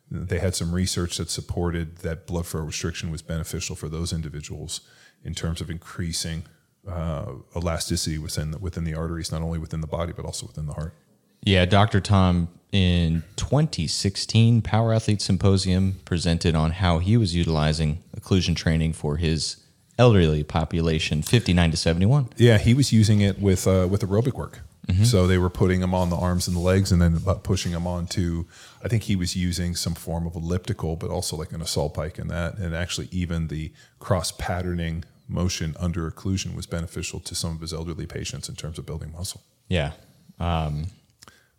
[0.10, 4.82] They had some research that supported that blood flow restriction was beneficial for those individuals
[5.24, 6.44] in terms of increasing
[6.88, 10.66] uh, elasticity within the, within the arteries, not only within the body but also within
[10.66, 10.94] the heart.
[11.42, 12.00] Yeah, Dr.
[12.00, 19.18] Tom in 2016 Power Athlete Symposium presented on how he was utilizing occlusion training for
[19.18, 19.63] his
[19.98, 22.30] elderly population, 59 to 71.
[22.38, 24.60] Yeah, he was using it with uh, with aerobic work.
[24.88, 25.06] Mm-hmm.
[25.06, 27.88] So they were putting him on the arms and the legs, and then pushing him
[27.88, 28.46] onto.
[28.84, 32.18] I think he was using some form of elliptical, but also like an assault bike
[32.20, 37.56] and that, and actually even the cross patterning motion under occlusion was beneficial to some
[37.56, 39.42] of his elderly patients in terms of building muscle.
[39.70, 39.92] Yeah.
[40.40, 40.88] Um,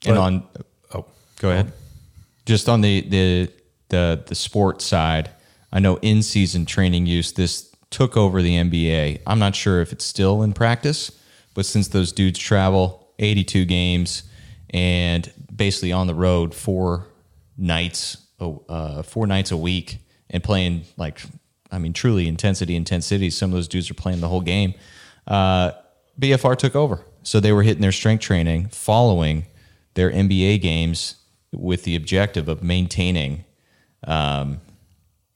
[0.07, 0.47] and on,
[0.95, 1.07] oh,
[1.39, 1.73] go ahead.
[2.45, 3.51] Just on the, the,
[3.89, 5.31] the, the sports side,
[5.73, 9.21] I know in season training use, this took over the NBA.
[9.25, 11.13] I'm not sure if it's still in practice,
[11.55, 14.25] but since those dudes travel 82 games
[14.71, 17.07] and basically on the road four
[17.57, 21.21] nights, uh, four nights a week and playing like
[21.71, 23.31] I mean, truly intensity, intensity.
[23.31, 24.75] Some of those dudes are playing the whole game.
[25.27, 25.73] Uh,
[26.21, 27.01] BFR took over.
[27.23, 29.47] So they were hitting their strength training following
[29.95, 31.17] their NBA games
[31.53, 33.45] with the objective of maintaining
[34.07, 34.61] um,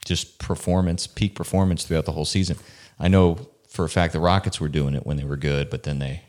[0.09, 2.57] just performance, peak performance throughout the whole season.
[2.99, 5.85] I know for a fact the Rockets were doing it when they were good, but
[5.85, 6.23] then they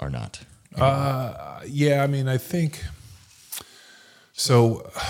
[0.00, 0.40] are not.
[0.76, 2.84] Uh, yeah, I mean, I think
[4.32, 4.90] so.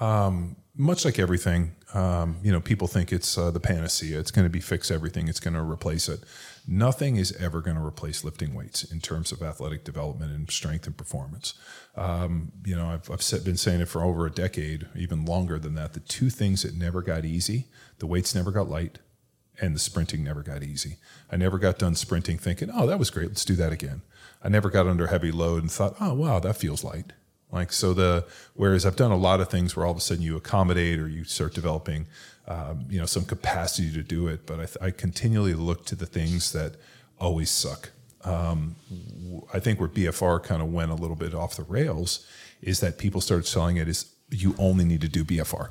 [0.00, 4.18] Um, much like everything, um, you know, people think it's uh, the panacea.
[4.18, 5.28] It's going to be fix everything.
[5.28, 6.24] It's going to replace it.
[6.66, 10.88] Nothing is ever going to replace lifting weights in terms of athletic development and strength
[10.88, 11.54] and performance.
[11.94, 15.76] Um, you know, I've, I've been saying it for over a decade, even longer than
[15.76, 15.92] that.
[15.92, 17.66] The two things that never got easy:
[18.00, 18.98] the weights never got light,
[19.60, 20.96] and the sprinting never got easy.
[21.30, 23.28] I never got done sprinting thinking, "Oh, that was great.
[23.28, 24.02] Let's do that again."
[24.42, 27.12] I never got under heavy load and thought, "Oh, wow, that feels light."
[27.54, 30.24] Like so the whereas I've done a lot of things where all of a sudden
[30.24, 32.06] you accommodate or you start developing,
[32.48, 34.44] um, you know, some capacity to do it.
[34.44, 36.74] But I, th- I, continually look to the things that
[37.20, 37.90] always suck.
[38.24, 38.74] Um,
[39.52, 42.26] I think where BFR kind of went a little bit off the rails
[42.60, 45.68] is that people started selling it as you only need to do BFR.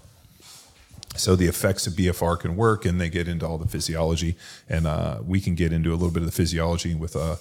[1.16, 4.36] So the effects of BFR can work, and they get into all the physiology,
[4.68, 7.36] and uh, we can get into a little bit of the physiology with a uh,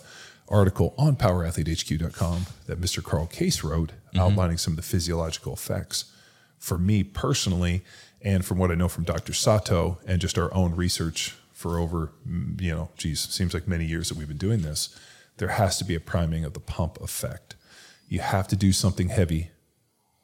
[0.48, 3.02] article on powerathletehq.com that Mr.
[3.02, 4.20] Carl Case wrote mm-hmm.
[4.20, 6.06] outlining some of the physiological effects.
[6.58, 7.82] For me personally,
[8.20, 9.32] and from what I know from Dr.
[9.32, 12.12] Sato and just our own research for over,
[12.58, 14.96] you know, geez, seems like many years that we've been doing this,
[15.38, 17.56] there has to be a priming of the pump effect.
[18.08, 19.50] You have to do something heavy,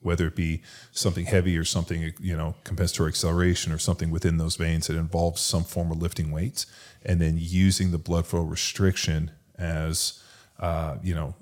[0.01, 4.57] whether it be something heavy or something, you know, compensatory acceleration or something within those
[4.57, 6.67] veins that involves some form of lifting weights,
[7.05, 10.23] and then using the blood flow restriction as
[10.59, 11.35] uh, you know,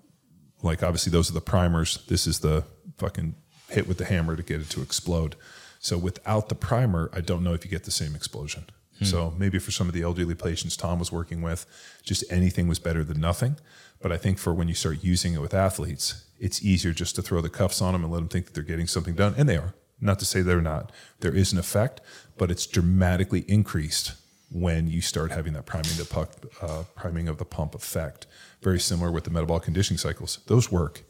[0.63, 2.05] like obviously those are the primers.
[2.09, 2.65] This is the
[2.99, 3.35] fucking
[3.69, 5.37] hit with the hammer to get it to explode.
[5.79, 8.65] So without the primer, I don't know if you get the same explosion.
[8.99, 9.05] Hmm.
[9.05, 11.67] So maybe for some of the elderly patients Tom was working with,
[12.03, 13.57] just anything was better than nothing.
[14.01, 17.23] But I think for when you start using it with athletes, it's easier just to
[17.23, 19.49] throw the cuffs on them and let them think that they're getting something done, and
[19.49, 19.75] they are.
[20.01, 20.93] Not to say they're not.
[21.21, 22.03] There is an effect,
[22.37, 24.13] but it's dramatically increased
[24.51, 26.31] when you start having that priming the puck,
[26.63, 28.27] uh, priming of the pump effect.
[28.63, 30.39] Very similar with the metabolic conditioning cycles.
[30.47, 31.03] Those work,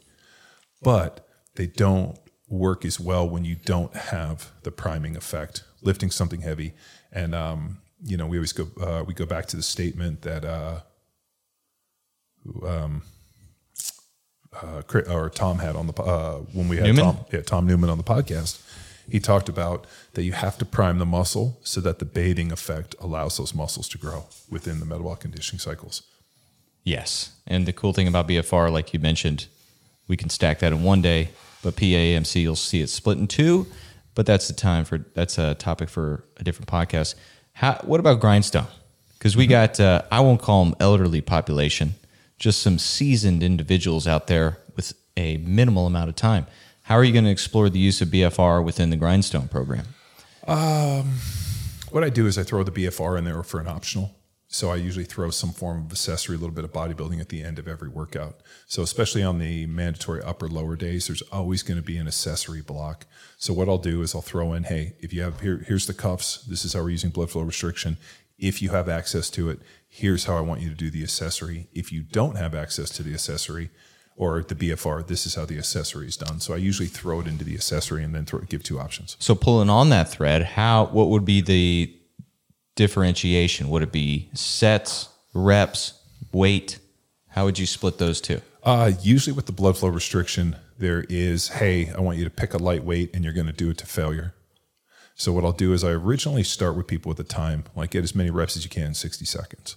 [0.81, 2.17] but they don't
[2.49, 5.63] work as well when you don't have the priming effect.
[5.81, 6.73] Lifting something heavy,
[7.11, 10.43] and um, you know we always go uh, we go back to the statement that
[10.43, 10.79] uh,
[12.65, 13.03] um,
[14.61, 17.03] uh, or Tom had on the uh, when we had Newman?
[17.03, 18.59] Tom, yeah, Tom Newman on the podcast
[19.09, 22.95] he talked about that you have to prime the muscle so that the baiting effect
[22.99, 26.03] allows those muscles to grow within the metabolic conditioning cycles.
[26.83, 27.31] Yes.
[27.45, 29.47] And the cool thing about BFR, like you mentioned,
[30.07, 31.29] we can stack that in one day,
[31.61, 33.67] but PAMC, you'll see it split in two.
[34.15, 37.15] But that's the time for that's a topic for a different podcast.
[37.53, 38.67] How, what about grindstone?
[39.17, 39.51] Because we mm-hmm.
[39.51, 41.95] got, uh, I won't call them elderly population,
[42.39, 46.47] just some seasoned individuals out there with a minimal amount of time.
[46.87, 49.87] How are you going to explore the use of BFR within the Grindstone program?
[50.47, 51.15] Um,
[51.91, 54.15] what I do is I throw the BFR in there for an optional.
[54.47, 57.43] So I usually throw some form of accessory, a little bit of bodybuilding at the
[57.43, 58.39] end of every workout.
[58.67, 62.61] So especially on the mandatory upper lower days, there's always going to be an accessory
[62.61, 63.05] block.
[63.37, 65.93] So what I'll do is I'll throw in, hey, if you have here, here's the
[65.93, 66.45] cuffs.
[66.45, 67.97] This is how we're using blood flow restriction.
[68.37, 71.67] If you have access to it, here's how I want you to do the accessory.
[71.73, 73.71] If you don't have access to the accessory
[74.17, 76.39] or the BFR, this is how the accessory is done.
[76.39, 79.15] So I usually throw it into the accessory and then throw, give two options.
[79.19, 81.93] So pulling on that thread, how what would be the
[82.75, 83.69] differentiation?
[83.69, 85.93] Would it be sets, reps,
[86.33, 86.79] weight?
[87.29, 88.41] How would you split those two?
[88.63, 92.53] Uh, usually with the blood flow restriction, there is, hey, I want you to pick
[92.53, 94.33] a light weight and you're going to do it to failure.
[95.15, 98.03] So what I'll do is I originally start with people with a time, like get
[98.03, 99.75] as many reps as you can in 60 seconds.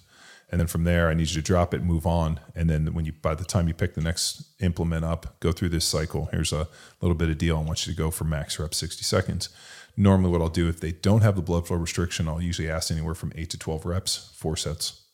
[0.51, 2.39] And then from there, I need you to drop it, move on.
[2.55, 5.69] And then when you, by the time you pick the next implement up, go through
[5.69, 6.27] this cycle.
[6.33, 6.67] Here's a
[6.99, 7.57] little bit of deal.
[7.57, 9.47] I want you to go for max reps, 60 seconds.
[9.95, 12.91] Normally, what I'll do if they don't have the blood flow restriction, I'll usually ask
[12.91, 15.05] anywhere from eight to 12 reps, four sets,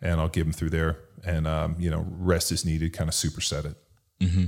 [0.00, 0.98] and I'll give them through there.
[1.24, 3.76] And, um, you know, rest is needed, kind of superset it.
[4.20, 4.44] Mm-hmm.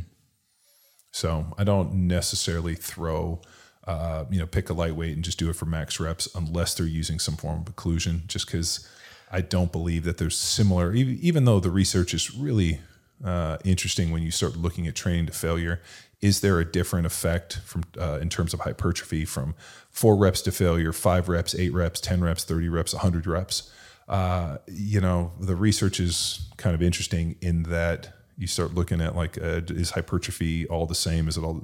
[1.13, 3.41] So I don't necessarily throw,
[3.87, 6.87] uh, you know, pick a lightweight and just do it for max reps unless they're
[6.87, 8.89] using some form of occlusion, just because
[9.35, 12.79] I don't believe that there's similar, even though the research is really
[13.25, 15.83] uh, interesting when you start looking at training to failure.
[16.21, 19.57] Is there a different effect from uh, in terms of hypertrophy from
[19.91, 23.73] four reps to failure, five reps, eight reps, ten reps, thirty reps, hundred reps?
[24.07, 29.17] Uh, you know, the research is kind of interesting in that you start looking at
[29.17, 31.27] like uh, is hypertrophy all the same?
[31.27, 31.61] Is it all?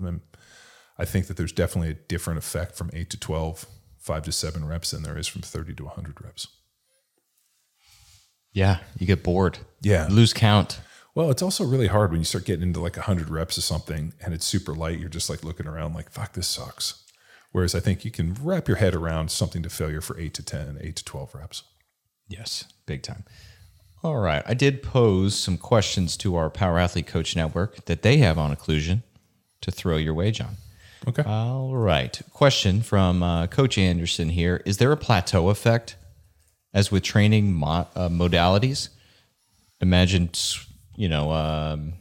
[0.99, 3.65] I think that there's definitely a different effect from eight to 12,
[3.97, 6.49] five to seven reps than there is from thirty to hundred reps.
[8.53, 9.59] Yeah, you get bored.
[9.81, 10.81] Yeah, you lose count.
[11.15, 14.13] Well, it's also really hard when you start getting into like 100 reps of something
[14.25, 14.99] and it's super light.
[14.99, 17.05] You're just like looking around like, fuck, this sucks.
[17.53, 20.43] Whereas I think you can wrap your head around something to failure for 8 to
[20.43, 21.65] 10, 8 to 12 reps.
[22.29, 23.25] Yes, big time.
[24.03, 24.43] All right.
[24.47, 28.55] I did pose some questions to our Power Athlete Coach Network that they have on
[28.55, 29.03] occlusion
[29.63, 30.57] to throw your way, John.
[31.09, 31.23] Okay.
[31.23, 32.21] All right.
[32.33, 35.97] Question from uh, Coach Anderson here Is there a plateau effect
[36.73, 38.89] as with training mo- uh, modalities?
[39.81, 40.31] Imagine
[40.97, 41.95] you know, um,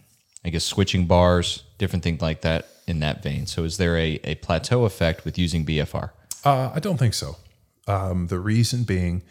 [0.43, 3.45] I guess switching bars, different things like that in that vein.
[3.45, 6.09] So is there a, a plateau effect with using BFR?
[6.43, 7.37] Uh, I don't think so.
[7.87, 9.23] Um, the reason being,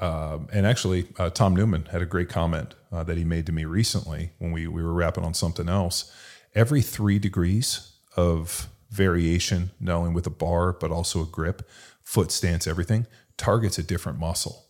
[0.00, 3.52] um, and actually, uh, Tom Newman had a great comment uh, that he made to
[3.52, 6.12] me recently when we, we were wrapping on something else.
[6.54, 11.68] Every three degrees of variation, not only with a bar, but also a grip,
[12.02, 14.63] foot stance, everything, targets a different muscle.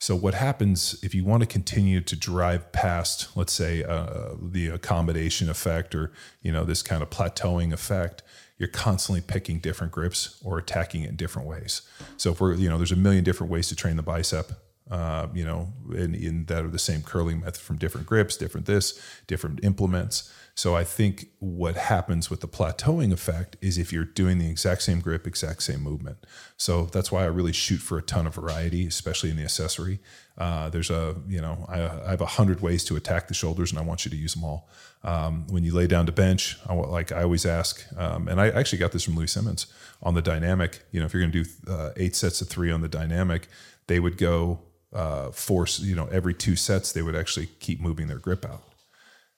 [0.00, 4.68] So what happens if you want to continue to drive past, let's say, uh, the
[4.68, 8.22] accommodation effect or you know this kind of plateauing effect?
[8.58, 11.82] You're constantly picking different grips or attacking it in different ways.
[12.16, 14.52] So if we're you know there's a million different ways to train the bicep.
[14.90, 18.66] Uh, you know, in, in that are the same curling method from different grips, different
[18.66, 20.32] this, different implements.
[20.54, 24.82] So I think what happens with the plateauing effect is if you're doing the exact
[24.82, 26.26] same grip, exact same movement.
[26.56, 30.00] So that's why I really shoot for a ton of variety, especially in the accessory.
[30.36, 33.70] Uh, there's a, you know, I, I have a hundred ways to attack the shoulders,
[33.70, 34.68] and I want you to use them all.
[35.04, 38.48] Um, when you lay down to bench, I, like I always ask, um, and I
[38.48, 39.66] actually got this from Louie Simmons
[40.02, 40.82] on the dynamic.
[40.90, 43.46] You know, if you're going to do uh, eight sets of three on the dynamic,
[43.86, 44.60] they would go
[44.92, 45.80] uh, force.
[45.80, 48.62] You know, every two sets, they would actually keep moving their grip out.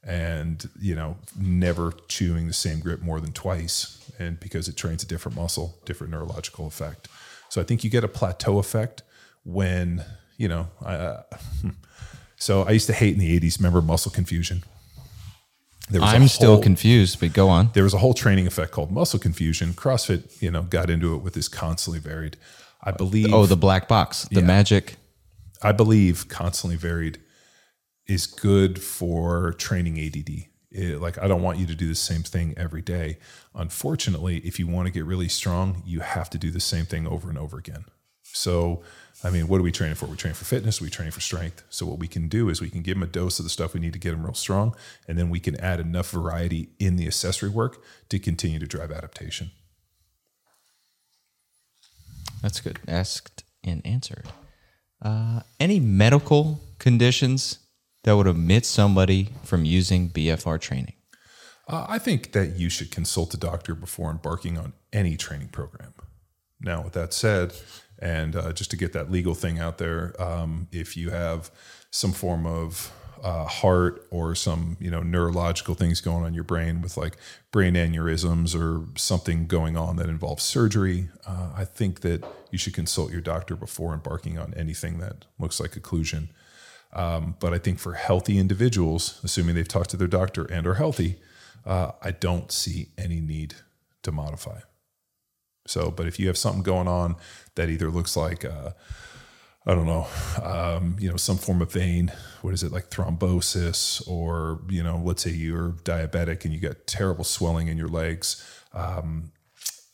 [0.02, 4.10] And you know never chewing the same grip more than twice.
[4.18, 7.08] And because it trains a different muscle different neurological effect.
[7.50, 9.02] So i think you get a plateau effect
[9.44, 10.04] when
[10.38, 11.22] you know uh,
[12.36, 14.64] so i used to hate in the 80s remember muscle confusion?
[15.92, 17.70] I'm still confused but go on.
[17.74, 19.74] There was a whole training effect called muscle confusion.
[19.74, 22.38] Crossfit you know got into it with this constantly varied.
[22.82, 24.96] I believe oh the black box the yeah, magic
[25.62, 27.18] i believe constantly varied
[28.10, 30.46] is good for training ADD.
[30.72, 33.18] It, like I don't want you to do the same thing every day.
[33.54, 37.06] Unfortunately, if you want to get really strong, you have to do the same thing
[37.06, 37.84] over and over again.
[38.22, 38.82] So,
[39.24, 40.06] I mean, what are we training for?
[40.06, 40.80] We're training for fitness.
[40.80, 41.64] We training for strength.
[41.70, 43.74] So, what we can do is we can give them a dose of the stuff
[43.74, 44.76] we need to get them real strong,
[45.08, 48.92] and then we can add enough variety in the accessory work to continue to drive
[48.92, 49.50] adaptation.
[52.42, 52.78] That's good.
[52.86, 54.28] Asked and answered.
[55.02, 57.58] Uh, any medical conditions
[58.04, 60.94] that would omit somebody from using BFR training?
[61.68, 65.94] Uh, I think that you should consult a doctor before embarking on any training program.
[66.60, 67.54] Now, with that said,
[67.98, 71.50] and uh, just to get that legal thing out there, um, if you have
[71.90, 76.44] some form of uh, heart or some you know neurological things going on in your
[76.44, 77.16] brain with like
[77.50, 82.74] brain aneurysms or something going on that involves surgery, uh, I think that you should
[82.74, 86.28] consult your doctor before embarking on anything that looks like occlusion.
[86.92, 90.74] Um, but I think for healthy individuals, assuming they've talked to their doctor and are
[90.74, 91.20] healthy,
[91.64, 93.54] uh, I don't see any need
[94.02, 94.60] to modify.
[95.66, 97.16] So, but if you have something going on
[97.54, 98.70] that either looks like, uh,
[99.66, 100.06] I don't know,
[100.42, 105.00] um, you know, some form of vein, what is it like thrombosis, or you know,
[105.04, 108.42] let's say you're diabetic and you got terrible swelling in your legs,
[108.72, 109.32] um,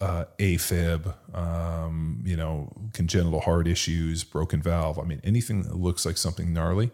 [0.01, 5.01] uh, AFib, um, you know, congenital heart issues, broken valve.
[5.01, 6.93] I mean, anything that looks like something gnarly,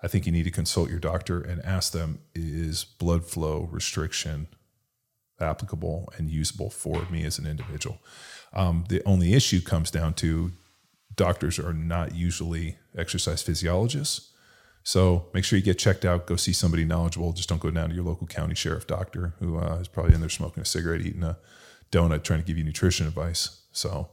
[0.00, 4.46] I think you need to consult your doctor and ask them is blood flow restriction
[5.40, 7.98] applicable and usable for me as an individual.
[8.52, 10.52] Um, the only issue comes down to
[11.16, 14.30] doctors are not usually exercise physiologists.
[14.84, 16.26] So make sure you get checked out.
[16.26, 17.32] Go see somebody knowledgeable.
[17.32, 20.20] Just don't go down to your local county sheriff doctor who uh, is probably in
[20.20, 21.38] there smoking a cigarette, eating a
[21.92, 23.62] donut, trying to give you nutrition advice.
[23.70, 24.10] So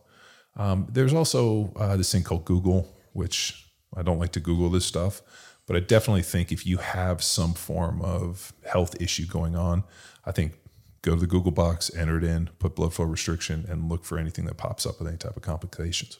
[0.55, 4.85] um, there's also uh, this thing called Google, which I don't like to Google this
[4.85, 5.21] stuff,
[5.65, 9.83] but I definitely think if you have some form of health issue going on,
[10.25, 10.53] I think
[11.01, 14.19] go to the Google box, enter it in, put blood flow restriction, and look for
[14.19, 16.19] anything that pops up with any type of complications.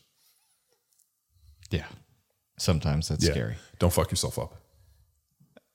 [1.72, 1.86] Yeah.
[2.57, 3.32] Sometimes that's Yeah.
[3.32, 3.55] scary.
[3.80, 4.55] Don't fuck yourself up.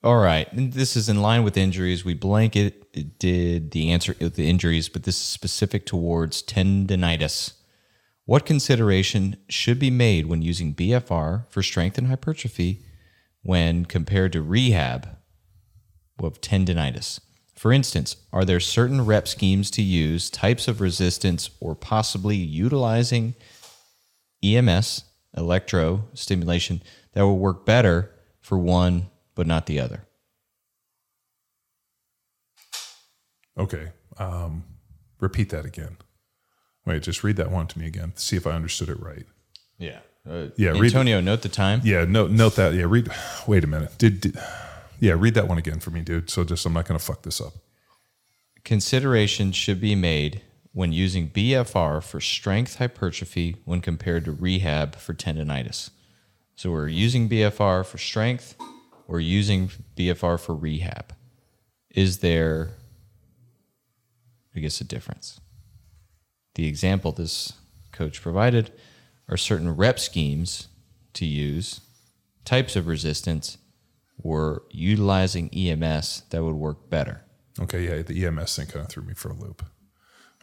[0.02, 0.52] All right.
[0.52, 2.04] And this is in line with injuries.
[2.04, 7.52] We blanket did the answer with the injuries, but this is specific towards tendonitis.
[8.26, 12.82] What consideration should be made when using BFR for strength and hypertrophy
[13.42, 15.16] when compared to rehab
[16.18, 17.20] of tendonitis?
[17.54, 23.34] For instance, are there certain rep schemes to use, types of resistance, or possibly utilizing
[24.42, 25.04] EMS,
[25.36, 26.82] electro stimulation,
[27.12, 28.10] that will work better
[28.40, 30.06] for one but not the other?
[33.58, 33.90] Okay.
[34.18, 34.64] Um,
[35.20, 35.96] repeat that again.
[36.86, 38.12] Wait, just read that one to me again.
[38.16, 39.26] See if I understood it right.
[39.78, 40.00] Yeah.
[40.28, 41.80] Uh, Yeah, read- Antonio, note the time.
[41.84, 42.74] Yeah, note note that.
[42.74, 43.08] Yeah, read.
[43.46, 43.96] Wait a minute.
[43.98, 44.38] Did, did
[45.00, 46.30] yeah, read that one again for me, dude.
[46.30, 47.52] So just I'm not going to fuck this up.
[48.64, 50.40] Consideration should be made
[50.74, 55.90] when using BFR for strength hypertrophy when compared to rehab for tendonitis.
[56.56, 58.56] So we're using BFR for strength,
[59.06, 61.14] we're using BFR for rehab.
[61.90, 62.70] Is there,
[64.54, 65.40] I guess, a difference?
[66.56, 67.52] The example this
[67.92, 68.72] coach provided
[69.28, 70.66] are certain rep schemes
[71.14, 71.82] to use,
[72.44, 73.58] types of resistance,
[74.20, 77.22] or utilizing EMS that would work better.
[77.60, 79.64] Okay, yeah, the EMS thing kind of threw me for a loop.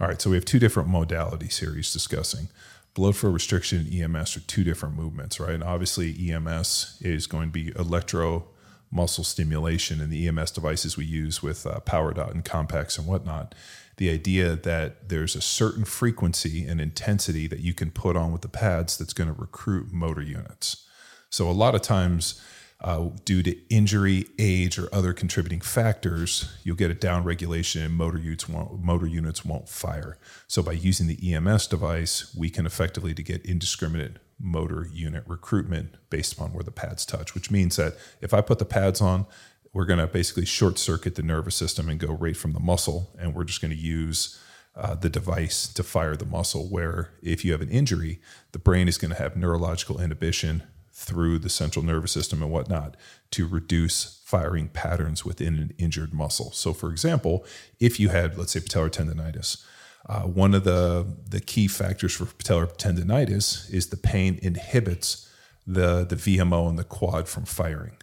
[0.01, 2.49] All right, so we have two different modalities here he's discussing.
[2.95, 5.53] Blood flow restriction and EMS are two different movements, right?
[5.53, 8.45] And obviously, EMS is going to be electro
[8.89, 13.53] muscle stimulation, and the EMS devices we use with uh, PowerDot and Compex and whatnot.
[13.97, 18.41] The idea that there's a certain frequency and intensity that you can put on with
[18.41, 20.83] the pads that's going to recruit motor units.
[21.29, 22.41] So a lot of times,
[22.82, 27.93] uh, due to injury, age, or other contributing factors, you'll get a down regulation and
[27.93, 30.17] motor units won't, motor units won't fire.
[30.47, 35.95] So by using the EMS device, we can effectively to get indiscriminate motor unit recruitment
[36.09, 39.27] based upon where the pads touch, which means that if I put the pads on,
[39.73, 43.11] we're going to basically short circuit the nervous system and go right from the muscle,
[43.19, 44.39] and we're just going to use
[44.75, 46.67] uh, the device to fire the muscle.
[46.67, 48.19] Where if you have an injury,
[48.53, 50.63] the brain is going to have neurological inhibition
[51.01, 52.95] through the central nervous system and whatnot
[53.31, 56.51] to reduce firing patterns within an injured muscle.
[56.51, 57.43] So, for example,
[57.79, 59.65] if you had, let's say, patellar tendonitis,
[60.07, 65.27] uh, one of the the key factors for patellar tendonitis is the pain inhibits
[65.65, 67.97] the the VMO and the quad from firing.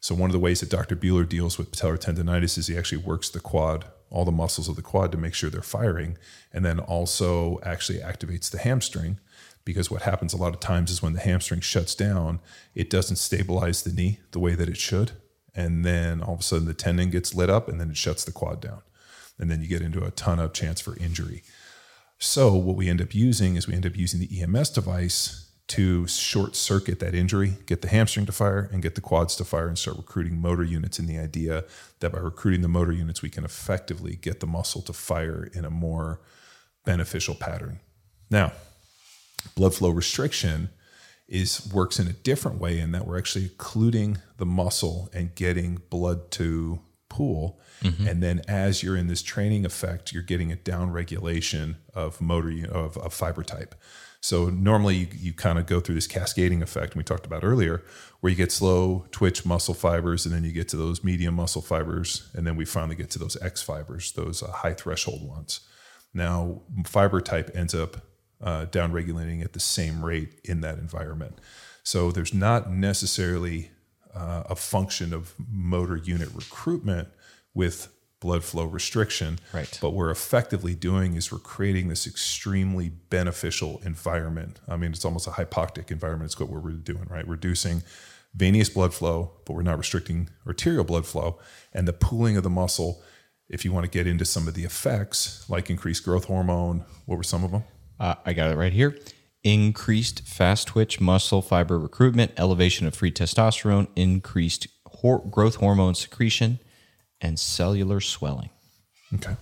[0.00, 0.94] So one of the ways that Dr.
[0.94, 4.76] Bueller deals with patellar tendonitis is he actually works the quad, all the muscles of
[4.76, 6.16] the quad to make sure they're firing,
[6.52, 9.18] and then also actually activates the hamstring.
[9.66, 12.40] Because what happens a lot of times is when the hamstring shuts down,
[12.74, 15.10] it doesn't stabilize the knee the way that it should.
[15.54, 18.24] And then all of a sudden the tendon gets lit up and then it shuts
[18.24, 18.82] the quad down.
[19.38, 21.42] And then you get into a ton of chance for injury.
[22.18, 26.06] So what we end up using is we end up using the EMS device to
[26.06, 29.66] short circuit that injury, get the hamstring to fire and get the quads to fire
[29.66, 31.64] and start recruiting motor units in the idea
[31.98, 35.64] that by recruiting the motor units, we can effectively get the muscle to fire in
[35.64, 36.20] a more
[36.84, 37.80] beneficial pattern.
[38.30, 38.52] Now,
[39.54, 40.70] blood flow restriction
[41.28, 45.80] is works in a different way in that we're actually occluding the muscle and getting
[45.90, 47.60] blood to pool.
[48.08, 52.52] And then as you're in this training effect, you're getting a down regulation of motor
[52.70, 53.74] of, of fiber type.
[54.20, 57.84] So normally you, you kind of go through this cascading effect we talked about earlier,
[58.20, 61.62] where you get slow twitch muscle fibers, and then you get to those medium muscle
[61.62, 65.60] fibers, and then we finally get to those X fibers, those uh, high threshold ones.
[66.12, 67.98] Now fiber type ends up
[68.42, 71.40] uh, down regulating at the same rate in that environment.
[71.82, 73.70] So there's not necessarily
[74.14, 77.08] uh, a function of motor unit recruitment
[77.54, 77.88] with
[78.20, 79.38] blood flow restriction.
[79.52, 79.78] Right.
[79.80, 84.60] But what we're effectively doing is we're creating this extremely beneficial environment.
[84.68, 86.30] I mean, it's almost a hypoxic environment.
[86.30, 87.26] It's what we're doing, right?
[87.28, 87.82] Reducing
[88.34, 91.38] venous blood flow, but we're not restricting arterial blood flow.
[91.72, 93.02] And the pooling of the muscle,
[93.48, 97.16] if you want to get into some of the effects, like increased growth hormone, what
[97.16, 97.64] were some of them?
[97.98, 98.96] Uh, I got it right here.
[99.42, 106.58] Increased fast twitch muscle fiber recruitment, elevation of free testosterone, increased hor- growth hormone secretion,
[107.20, 108.50] and cellular swelling.
[109.14, 109.36] Okay.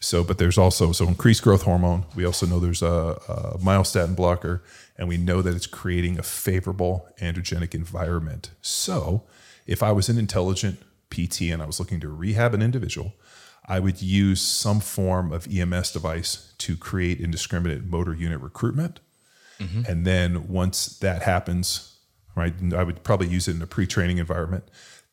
[0.00, 2.06] So, but there's also so increased growth hormone.
[2.16, 4.62] We also know there's a, a myostatin blocker,
[4.96, 8.50] and we know that it's creating a favorable androgenic environment.
[8.62, 9.24] So,
[9.66, 10.80] if I was an intelligent
[11.10, 13.12] PT and I was looking to rehab an individual,
[13.70, 18.98] I would use some form of EMS device to create indiscriminate motor unit recruitment.
[19.86, 21.96] And then once that happens,
[22.34, 24.64] right, I would probably use it in a pre-training environment.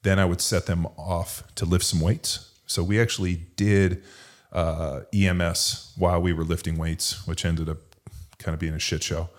[0.02, 2.50] Then I would set them off to lift some weights.
[2.66, 4.04] So we actually did
[4.52, 7.78] uh, EMS while we were lifting weights, which ended up
[8.40, 9.30] kind of being a shit show.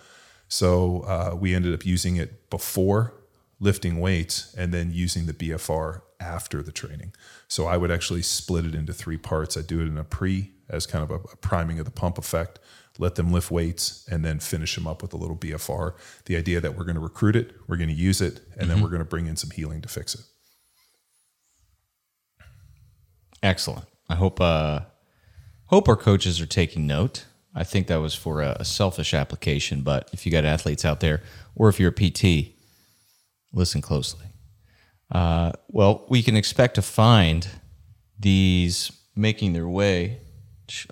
[0.49, 3.15] So uh, we ended up using it before
[3.61, 7.13] lifting weights and then using the BFR after the training.
[7.49, 9.57] So I would actually split it into three parts.
[9.57, 12.19] I do it in a pre as kind of a, a priming of the pump
[12.19, 12.59] effect,
[12.99, 15.95] let them lift weights, and then finish them up with a little BFR.
[16.27, 18.81] The idea that we're going to recruit it, we're going to use it, and then
[18.83, 20.21] we're going to bring in some healing to fix it.
[23.43, 23.87] Excellent.
[24.09, 24.81] I hope uh,
[25.67, 27.25] hope our coaches are taking note.
[27.55, 31.01] I think that was for a, a selfish application, but if you got athletes out
[31.01, 31.23] there,
[31.55, 32.58] or if you're a PT,
[33.53, 34.27] listen closely.
[35.11, 37.49] Uh, well, we can expect to find
[38.19, 40.21] these making their way.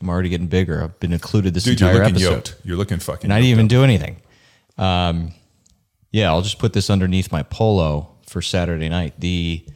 [0.00, 0.82] I'm already getting bigger.
[0.82, 2.34] I've been included this Dude, you're entire looking episode.
[2.34, 2.57] yoked.
[2.64, 3.70] You're looking fucking And I didn't even up.
[3.70, 4.16] do anything.
[4.78, 5.32] Um,
[6.12, 9.14] yeah, I'll just put this underneath my polo for Saturday night.
[9.20, 9.66] The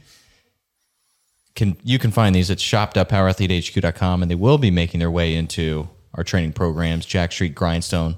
[1.53, 5.87] can you can find these at shop.powerathletehq.com and they will be making their way into
[6.15, 8.17] our training programs, Jacked Street, Grindstone,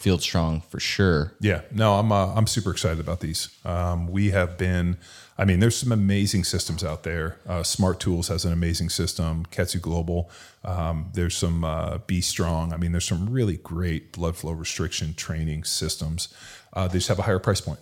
[0.00, 1.34] Field Strong for sure.
[1.40, 3.50] Yeah, no, I'm uh, I'm super excited about these.
[3.64, 4.96] Um, we have been,
[5.36, 7.36] I mean, there's some amazing systems out there.
[7.46, 9.44] Uh, Smart Tools has an amazing system.
[9.50, 10.30] KAATSU Global.
[10.64, 12.72] Um, there's some uh, B Strong.
[12.72, 16.32] I mean, there's some really great blood flow restriction training systems.
[16.72, 17.80] Uh, they just have a higher price point.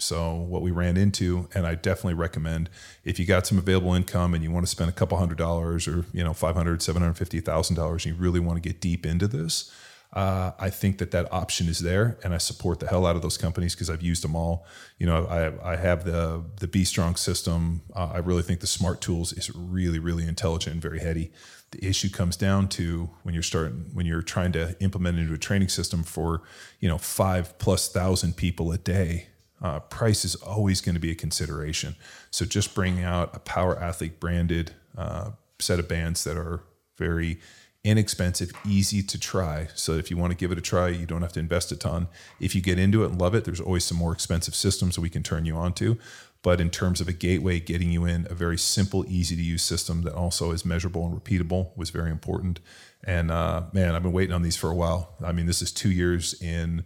[0.00, 2.70] So what we ran into, and I definitely recommend
[3.04, 5.88] if you got some available income and you want to spend a couple hundred dollars
[5.88, 8.66] or you know five hundred, seven hundred fifty thousand dollars, and you really want to
[8.66, 9.72] get deep into this,
[10.12, 13.20] uh, I think that that option is there, and I support the hell out of
[13.20, 14.66] those companies because I've used them all.
[14.98, 17.82] You know, I I have the the B Strong system.
[17.94, 21.30] Uh, I really think the Smart Tools is really really intelligent and very heady.
[21.72, 25.38] The issue comes down to when you're starting when you're trying to implement into a
[25.38, 26.42] training system for
[26.80, 29.28] you know five plus thousand people a day.
[29.60, 31.96] Uh, price is always going to be a consideration.
[32.30, 36.62] So just bringing out a Power Athlete branded uh, set of bands that are
[36.96, 37.40] very
[37.84, 39.68] inexpensive, easy to try.
[39.74, 41.76] So if you want to give it a try, you don't have to invest a
[41.76, 42.08] ton.
[42.40, 45.00] If you get into it and love it, there's always some more expensive systems that
[45.00, 45.96] we can turn you on to.
[46.42, 49.62] But in terms of a gateway, getting you in a very simple, easy to use
[49.62, 52.60] system that also is measurable and repeatable was very important.
[53.04, 55.14] And uh, man, I've been waiting on these for a while.
[55.24, 56.84] I mean, this is two years in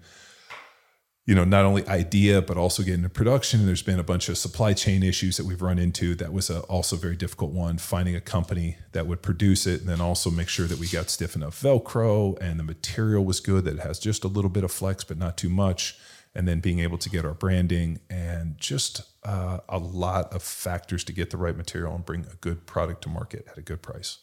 [1.25, 3.61] you know, not only idea, but also get into production.
[3.61, 6.17] And there's been a bunch of supply chain issues that we've run into.
[6.17, 9.81] That was a, also a very difficult one, finding a company that would produce it
[9.81, 13.39] and then also make sure that we got stiff enough Velcro and the material was
[13.39, 15.97] good, that it has just a little bit of flex, but not too much.
[16.35, 21.05] And then being able to get our branding and just uh, a lot of factors
[21.05, 23.83] to get the right material and bring a good product to market at a good
[23.83, 24.19] price.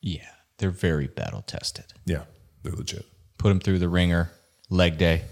[0.00, 1.86] Yeah, they're very battle tested.
[2.04, 2.22] Yeah,
[2.62, 3.04] they're legit.
[3.38, 4.30] Put them through the ringer,
[4.70, 5.22] leg day,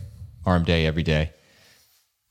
[0.46, 1.32] arm day every day.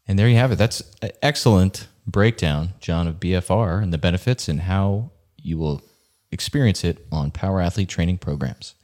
[0.07, 0.57] And there you have it.
[0.57, 5.11] That's an excellent breakdown, John, of BFR and the benefits and how
[5.41, 5.81] you will
[6.31, 8.75] experience it on Power Athlete training programs.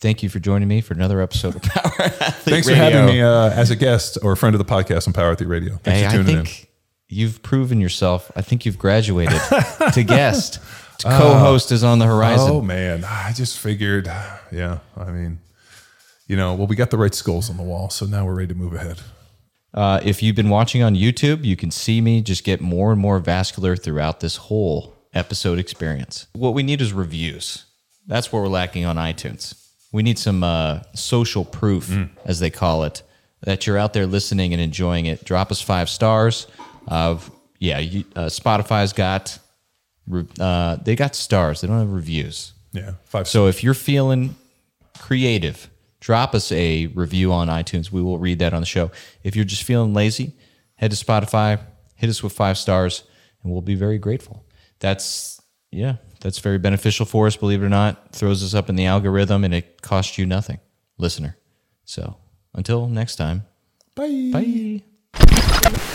[0.00, 2.74] Thank you for joining me for another episode of Power Athlete Thanks Radio.
[2.74, 5.30] for having me uh, as a guest or a friend of the podcast on Power
[5.30, 5.76] Athlete Radio.
[5.76, 6.44] Thanks Hey, for I tuning in.
[6.46, 6.68] think
[7.08, 8.30] you've proven yourself.
[8.34, 9.40] I think you've graduated
[9.94, 10.58] to guest.
[11.02, 12.48] Co-host is on the horizon.
[12.50, 14.06] Oh man, I just figured,
[14.52, 14.78] yeah.
[14.96, 15.38] I mean,
[16.26, 18.48] you know, well, we got the right skulls on the wall, so now we're ready
[18.48, 19.00] to move ahead.
[19.72, 23.00] Uh, if you've been watching on YouTube, you can see me just get more and
[23.00, 26.28] more vascular throughout this whole episode experience.
[26.34, 27.66] What we need is reviews.
[28.06, 29.60] That's what we're lacking on iTunes.
[29.92, 33.02] We need some uh, social proof, as they call it,
[33.42, 35.24] that you're out there listening and enjoying it.
[35.24, 36.46] Drop us five stars.
[36.88, 37.18] Uh,
[37.58, 39.38] yeah, you, uh, Spotify's got
[40.38, 41.60] uh, they got stars.
[41.60, 42.52] They don't have reviews.
[42.72, 43.28] Yeah, five.
[43.28, 44.36] So if you're feeling
[44.98, 45.70] creative,
[46.04, 47.90] drop us a review on iTunes.
[47.90, 48.90] We will read that on the show.
[49.22, 50.36] If you're just feeling lazy,
[50.74, 51.58] head to Spotify,
[51.94, 53.04] hit us with five stars,
[53.42, 54.44] and we'll be very grateful.
[54.80, 55.40] That's
[55.70, 57.36] yeah, that's very beneficial for us.
[57.36, 60.60] Believe it or not, throws us up in the algorithm, and it costs you nothing,
[60.98, 61.38] listener.
[61.86, 62.18] So
[62.52, 63.46] until next time,
[63.94, 64.82] bye.
[65.22, 65.90] bye.